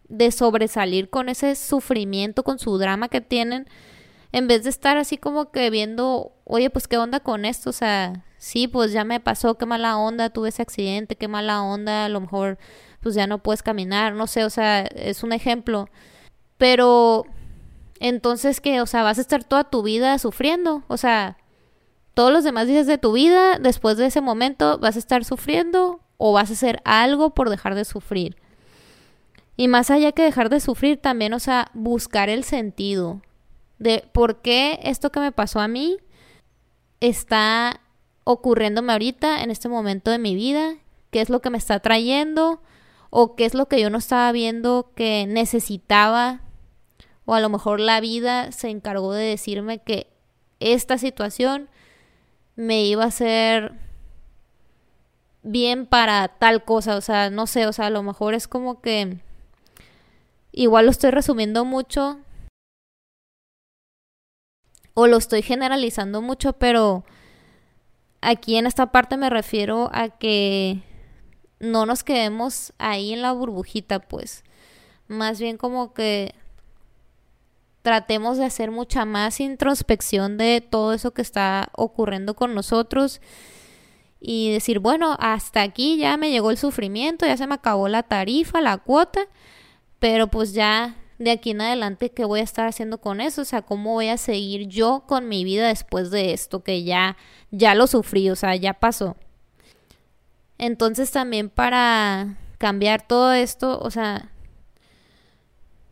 de 0.09 0.31
sobresalir 0.31 1.09
con 1.09 1.29
ese 1.29 1.55
sufrimiento, 1.55 2.43
con 2.43 2.59
su 2.59 2.77
drama 2.79 3.09
que 3.09 3.21
tienen, 3.21 3.67
en 4.33 4.49
vez 4.49 4.65
de 4.65 4.71
estar 4.71 4.99
así 4.99 5.17
como 5.17 5.51
que 5.51 5.71
viendo, 5.71 6.33
oye, 6.45 6.69
pues 6.71 6.88
qué 6.88 6.99
onda 6.99 7.21
con 7.21 7.45
esto, 7.45 7.71
o 7.71 7.73
sea, 7.73 8.25
sí, 8.42 8.66
pues 8.66 8.90
ya 8.90 9.05
me 9.05 9.20
pasó, 9.20 9.57
qué 9.57 9.66
mala 9.66 9.96
onda, 9.96 10.28
tuve 10.28 10.48
ese 10.48 10.62
accidente, 10.62 11.14
qué 11.14 11.28
mala 11.28 11.62
onda, 11.62 12.07
a 12.07 12.09
lo 12.09 12.20
mejor 12.20 12.59
pues 13.00 13.14
ya 13.14 13.28
no 13.28 13.38
puedes 13.38 13.62
caminar, 13.62 14.14
no 14.14 14.26
sé, 14.26 14.44
o 14.44 14.50
sea, 14.50 14.81
es 14.81 15.22
un 15.22 15.33
ejemplo. 15.33 15.88
Pero 16.59 17.24
entonces 18.00 18.61
que, 18.61 18.81
o 18.81 18.87
sea, 18.87 19.05
vas 19.05 19.18
a 19.18 19.20
estar 19.20 19.44
toda 19.44 19.70
tu 19.70 19.85
vida 19.85 20.18
sufriendo, 20.18 20.83
o 20.88 20.96
sea, 20.96 21.38
todos 22.14 22.33
los 22.33 22.42
demás 22.42 22.66
días 22.66 22.88
de 22.88 22.98
tu 22.98 23.12
vida, 23.12 23.61
después 23.61 23.96
de 23.96 24.07
ese 24.07 24.20
momento, 24.20 24.76
vas 24.78 24.96
a 24.96 24.98
estar 24.98 25.24
sufriendo 25.24 26.00
o 26.16 26.33
vas 26.33 26.50
a 26.50 26.55
hacer 26.55 26.83
algo 26.85 27.31
por 27.35 27.48
dejar 27.48 27.76
de 27.76 27.85
sufrir. 27.85 28.37
Y 29.57 29.68
más 29.68 29.88
allá 29.92 30.11
que 30.11 30.22
dejar 30.22 30.48
de 30.48 30.59
sufrir, 30.59 30.98
también, 30.98 31.33
o 31.33 31.38
sea, 31.38 31.70
buscar 31.74 32.28
el 32.28 32.42
sentido 32.42 33.22
de 33.78 34.05
por 34.12 34.42
qué 34.42 34.81
esto 34.83 35.12
que 35.12 35.20
me 35.20 35.31
pasó 35.31 35.61
a 35.61 35.68
mí 35.68 35.98
está 36.98 37.82
ocurriéndome 38.25 38.93
ahorita, 38.93 39.43
en 39.43 39.51
este 39.51 39.69
momento 39.69 40.11
de 40.11 40.19
mi 40.19 40.35
vida, 40.35 40.77
qué 41.11 41.21
es 41.21 41.31
lo 41.31 41.41
que 41.41 41.51
me 41.51 41.59
está 41.59 41.81
trayendo 41.81 42.63
o 43.11 43.35
qué 43.37 43.45
es 43.45 43.55
lo 43.55 43.67
que 43.67 43.81
yo 43.81 43.91
no 43.91 43.99
estaba 43.99 44.33
viendo 44.33 44.91
que 44.95 45.27
necesitaba 45.27 46.41
o 47.25 47.35
a 47.35 47.41
lo 47.41 47.49
mejor 47.49 47.81
la 47.81 48.01
vida 48.01 48.53
se 48.53 48.71
encargó 48.71 49.13
de 49.13 49.25
decirme 49.25 49.79
que 49.79 50.09
esta 50.61 50.99
situación 50.99 51.69
me 52.57 52.85
iba 52.85 53.05
a 53.05 53.09
hacer 53.09 53.73
bien 55.43 55.87
para 55.87 56.29
tal 56.29 56.65
cosa, 56.65 56.97
o 56.97 57.01
sea, 57.01 57.31
no 57.31 57.47
sé, 57.47 57.67
o 57.67 57.73
sea, 57.73 57.87
a 57.87 57.91
lo 57.91 58.03
mejor 58.03 58.35
es 58.35 58.49
como 58.49 58.81
que 58.81 59.19
igual 60.53 60.87
lo 60.87 60.91
estoy 60.91 61.11
resumiendo 61.11 61.65
mucho 61.65 62.21
o 64.95 65.07
lo 65.07 65.17
estoy 65.17 65.43
generalizando 65.43 66.23
mucho, 66.23 66.53
pero 66.55 67.05
aquí 68.23 68.57
en 68.57 68.67
esta 68.67 68.91
parte 68.93 69.17
me 69.19 69.29
refiero 69.29 69.91
a 69.93 70.09
que 70.09 70.83
no 71.61 71.85
nos 71.85 72.03
quedemos 72.03 72.73
ahí 72.79 73.13
en 73.13 73.23
la 73.23 73.33
burbujita, 73.33 74.01
pues. 74.01 74.45
Más 75.09 75.39
bien 75.39 75.59
como 75.59 75.93
que 75.93 76.35
tratemos 77.83 78.39
de 78.39 78.45
hacer 78.45 78.71
mucha 78.71 79.05
más 79.05 79.41
introspección 79.41 80.39
de 80.39 80.61
todo 80.61 80.93
eso 80.95 81.13
que 81.13 81.23
está 81.23 81.69
ocurriendo 81.77 82.35
con 82.35 82.55
nosotros 82.55 83.21
y 84.21 84.53
decir, 84.53 84.79
bueno, 84.79 85.17
hasta 85.19 85.63
aquí 85.63 85.99
ya 85.99 86.17
me 86.17 86.31
llegó 86.31 86.53
el 86.53 86.59
sufrimiento, 86.59 87.27
ya 87.27 87.37
se 87.37 87.47
me 87.49 87.55
acabó 87.55 87.89
la 87.89 88.05
tarifa, 88.05 88.61
la 88.61 88.79
cuota, 88.79 89.23
pero 89.99 90.29
pues 90.29 90.53
ya 90.53 90.97
de 91.25 91.33
aquí 91.33 91.51
en 91.51 91.61
adelante, 91.61 92.11
¿qué 92.11 92.25
voy 92.25 92.41
a 92.41 92.45
estar 92.45 92.67
haciendo 92.67 93.01
con 93.01 93.21
eso? 93.21 93.43
O 93.43 93.45
sea, 93.45 93.63
¿cómo 93.63 93.93
voy 93.93 94.09
a 94.09 94.17
seguir 94.17 94.69
yo 94.69 95.05
con 95.07 95.29
mi 95.29 95.45
vida 95.45 95.69
después 95.69 96.11
de 96.11 96.33
esto 96.33 96.63
que 96.63 96.85
ya, 96.85 97.17
ya 97.51 97.75
lo 97.75 97.87
sufrí, 97.87 98.31
o 98.31 98.37
sea, 98.37 98.57
ya 98.57 98.75
pasó? 98.75 99.17
Entonces 100.59 101.11
también 101.11 101.49
para 101.51 102.37
cambiar 102.59 103.07
todo 103.07 103.33
esto, 103.33 103.79
o 103.81 103.91
sea, 103.91 104.31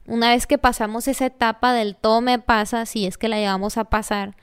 una 0.06 0.30
vez 0.30 0.46
que 0.46 0.58
pasamos 0.58 1.08
esa 1.08 1.26
etapa 1.26 1.72
del 1.72 1.96
todo 1.96 2.20
me 2.20 2.38
pasa, 2.38 2.86
si 2.86 3.06
es 3.06 3.18
que 3.18 3.28
la 3.28 3.38
llevamos 3.38 3.76
a 3.76 3.84
pasar, 3.84 4.36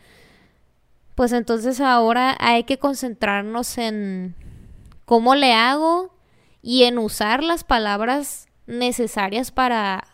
pues 1.16 1.32
entonces 1.32 1.82
ahora 1.82 2.36
hay 2.40 2.64
que 2.64 2.78
concentrarnos 2.78 3.78
en 3.78 4.36
cómo 5.06 5.36
le 5.36 5.54
hago 5.54 6.14
y 6.62 6.84
en 6.84 6.98
usar 6.98 7.44
las 7.44 7.64
palabras 7.64 8.48
necesarias 8.66 9.52
para 9.52 10.08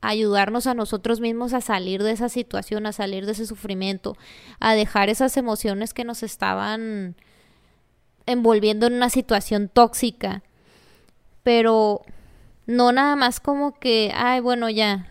ayudarnos 0.00 0.66
a 0.66 0.74
nosotros 0.74 1.20
mismos 1.20 1.52
a 1.52 1.60
salir 1.60 2.02
de 2.02 2.12
esa 2.12 2.28
situación, 2.28 2.86
a 2.86 2.92
salir 2.92 3.26
de 3.26 3.32
ese 3.32 3.46
sufrimiento, 3.46 4.16
a 4.58 4.74
dejar 4.74 5.08
esas 5.08 5.36
emociones 5.36 5.94
que 5.94 6.04
nos 6.04 6.22
estaban 6.22 7.16
envolviendo 8.26 8.86
en 8.86 8.94
una 8.94 9.10
situación 9.10 9.68
tóxica. 9.68 10.42
Pero 11.42 12.02
no 12.66 12.92
nada 12.92 13.16
más 13.16 13.40
como 13.40 13.78
que, 13.78 14.12
ay, 14.14 14.40
bueno, 14.40 14.70
ya, 14.70 15.08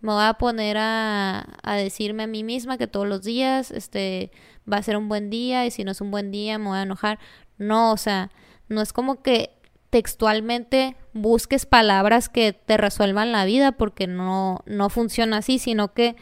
me 0.00 0.12
voy 0.12 0.24
a 0.24 0.34
poner 0.34 0.76
a, 0.78 1.46
a 1.62 1.76
decirme 1.76 2.24
a 2.24 2.26
mí 2.26 2.42
misma 2.42 2.78
que 2.78 2.88
todos 2.88 3.06
los 3.06 3.22
días 3.22 3.70
este 3.70 4.32
va 4.70 4.78
a 4.78 4.82
ser 4.82 4.96
un 4.96 5.08
buen 5.08 5.30
día 5.30 5.64
y 5.64 5.70
si 5.70 5.84
no 5.84 5.92
es 5.92 6.00
un 6.00 6.10
buen 6.10 6.32
día 6.32 6.58
me 6.58 6.68
voy 6.68 6.78
a 6.78 6.82
enojar. 6.82 7.18
No, 7.58 7.92
o 7.92 7.96
sea, 7.96 8.30
no 8.68 8.80
es 8.82 8.92
como 8.92 9.22
que 9.22 9.50
textualmente 9.92 10.96
busques 11.12 11.66
palabras 11.66 12.30
que 12.30 12.54
te 12.54 12.78
resuelvan 12.78 13.30
la 13.30 13.44
vida 13.44 13.72
porque 13.72 14.06
no 14.06 14.62
no 14.64 14.88
funciona 14.88 15.36
así, 15.36 15.58
sino 15.58 15.92
que 15.92 16.16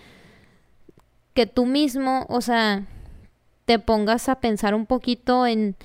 que 1.35 1.46
tú 1.46 1.66
mismo, 1.66 2.26
o 2.28 2.40
sea, 2.40 2.88
te 3.66 3.78
pongas 3.78 4.28
a 4.28 4.40
pensar 4.40 4.74
un 4.74 4.87
poquito 4.87 5.46
en 5.46 5.76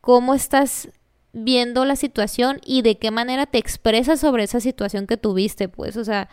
cómo 0.00 0.32
estás 0.32 0.88
viendo 1.34 1.84
la 1.84 1.94
situación 1.94 2.58
y 2.64 2.80
de 2.80 2.96
qué 2.96 3.10
manera 3.10 3.44
te 3.44 3.58
expresas 3.58 4.20
sobre 4.20 4.44
esa 4.44 4.60
situación 4.60 5.06
que 5.06 5.18
tuviste, 5.18 5.68
pues, 5.68 5.98
o 5.98 6.04
sea, 6.04 6.30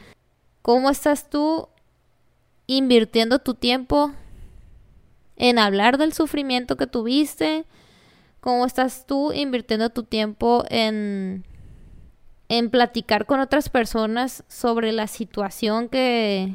cómo 0.62 0.90
estás 0.90 1.30
tú 1.30 1.68
invirtiendo 2.66 3.40
tu 3.40 3.56
tiempo 3.56 4.14
en 5.36 5.60
hablar 5.60 5.98
del 5.98 6.14
sufrimiento 6.14 6.78
que 6.78 6.88
tuviste, 6.88 7.66
cómo 8.46 8.68
estás 8.68 9.08
tú 9.08 9.34
invirtiendo 9.34 9.90
tu 9.90 10.04
tiempo 10.04 10.66
en 10.70 11.44
en 12.48 12.70
platicar 12.70 13.26
con 13.26 13.40
otras 13.40 13.70
personas 13.70 14.44
sobre 14.48 14.92
la 14.92 15.08
situación 15.08 15.90
que 15.90 16.54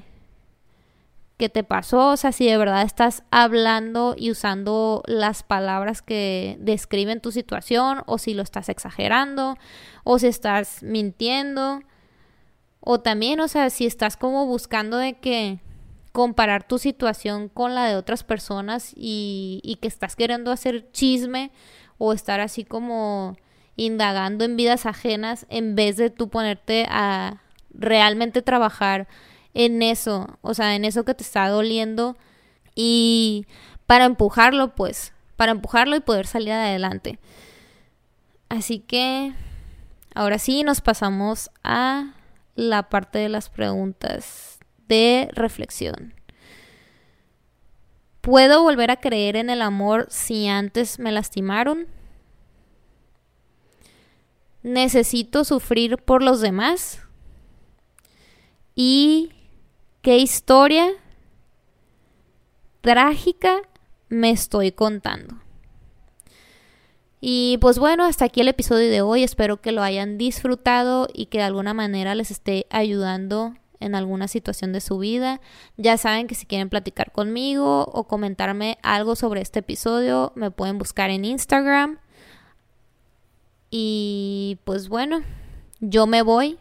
que 1.37 1.48
te 1.48 1.64
pasó, 1.64 2.11
o 2.11 2.16
sea, 2.16 2.31
si 2.31 2.46
de 2.46 2.57
verdad 2.59 2.83
estás 2.83 3.24
hablando 3.33 4.14
y 4.16 4.31
usando 4.31 5.03
las 5.07 5.42
palabras 5.42 6.00
que 6.00 6.59
describen 6.61 7.20
tu 7.20 7.33
situación, 7.33 8.03
o 8.07 8.18
si 8.18 8.35
lo 8.35 8.42
estás 8.42 8.68
exagerando, 8.68 9.57
o 10.05 10.18
si 10.18 10.26
estás 10.26 10.83
mintiendo, 10.83 11.81
o 12.81 13.00
también, 13.00 13.40
o 13.40 13.48
sea, 13.48 13.70
si 13.70 13.87
estás 13.87 14.18
como 14.18 14.44
buscando 14.44 14.98
de 14.98 15.18
que 15.18 15.61
comparar 16.12 16.66
tu 16.66 16.79
situación 16.79 17.49
con 17.49 17.75
la 17.75 17.87
de 17.87 17.96
otras 17.96 18.25
personas 18.25 18.92
y, 18.96 19.61
y 19.62 19.77
que 19.77 19.88
estás 19.88 20.16
queriendo 20.16 20.51
hacer 20.51 20.90
chisme 20.92 21.51
o 21.99 22.12
estar 22.12 22.40
así 22.40 22.64
como 22.64 23.37
indagando 23.77 24.44
en 24.44 24.57
vidas 24.57 24.87
ajenas 24.87 25.46
en 25.49 25.75
vez 25.75 25.96
de 25.96 26.11
tú 26.11 26.29
ponerte 26.29 26.87
a 26.90 27.42
realmente 27.73 28.42
trabajar 28.42 29.09
en 29.55 29.83
eso, 29.83 30.38
o 30.42 30.55
sea, 30.55 30.75
en 30.75 30.85
eso 30.85 31.05
que 31.05 31.14
te 31.14 31.23
está 31.23 31.49
doliendo 31.49 32.16
y 32.75 33.46
para 33.87 34.05
empujarlo, 34.05 34.75
pues, 34.75 35.12
para 35.37 35.53
empujarlo 35.53 35.96
y 35.96 36.01
poder 36.01 36.27
salir 36.27 36.53
adelante. 36.53 37.18
Así 38.49 38.79
que 38.79 39.33
ahora 40.14 40.38
sí 40.38 40.62
nos 40.62 40.81
pasamos 40.81 41.51
a 41.64 42.14
la 42.55 42.88
parte 42.88 43.18
de 43.18 43.29
las 43.29 43.49
preguntas 43.49 44.60
de 44.90 45.31
reflexión. 45.33 46.14
¿Puedo 48.20 48.62
volver 48.62 48.90
a 48.90 49.00
creer 49.00 49.37
en 49.37 49.48
el 49.48 49.62
amor 49.62 50.09
si 50.11 50.48
antes 50.48 50.98
me 50.98 51.12
lastimaron? 51.12 51.87
¿Necesito 54.62 55.44
sufrir 55.44 55.96
por 55.96 56.22
los 56.22 56.40
demás? 56.40 57.00
¿Y 58.74 59.31
qué 60.03 60.18
historia 60.18 60.90
trágica 62.83 63.62
me 64.09 64.31
estoy 64.31 64.72
contando? 64.72 65.37
Y 67.20 67.59
pues 67.61 67.79
bueno, 67.79 68.05
hasta 68.05 68.24
aquí 68.24 68.40
el 68.40 68.48
episodio 68.48 68.90
de 68.90 69.03
hoy. 69.03 69.22
Espero 69.22 69.61
que 69.61 69.72
lo 69.72 69.83
hayan 69.83 70.18
disfrutado 70.18 71.07
y 71.14 71.26
que 71.26 71.38
de 71.38 71.44
alguna 71.44 71.74
manera 71.74 72.14
les 72.14 72.31
esté 72.33 72.66
ayudando 72.70 73.55
en 73.80 73.94
alguna 73.94 74.28
situación 74.28 74.72
de 74.72 74.80
su 74.80 74.98
vida. 74.98 75.40
Ya 75.76 75.96
saben 75.96 76.26
que 76.26 76.34
si 76.34 76.46
quieren 76.46 76.68
platicar 76.68 77.12
conmigo 77.12 77.84
o 77.84 78.04
comentarme 78.04 78.78
algo 78.82 79.16
sobre 79.16 79.40
este 79.40 79.60
episodio, 79.60 80.32
me 80.36 80.50
pueden 80.50 80.78
buscar 80.78 81.10
en 81.10 81.24
Instagram. 81.24 81.98
Y 83.70 84.58
pues 84.64 84.88
bueno, 84.88 85.22
yo 85.80 86.06
me 86.06 86.22
voy, 86.22 86.58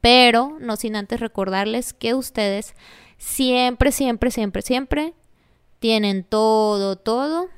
pero 0.00 0.56
no 0.60 0.76
sin 0.76 0.96
antes 0.96 1.20
recordarles 1.20 1.92
que 1.92 2.14
ustedes 2.14 2.74
siempre, 3.18 3.92
siempre, 3.92 4.30
siempre, 4.30 4.62
siempre 4.62 5.14
tienen 5.78 6.24
todo, 6.24 6.96
todo 6.96 7.48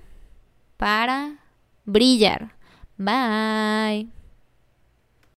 para 0.76 1.38
brillar. 1.84 2.54
Bye. 2.96 4.17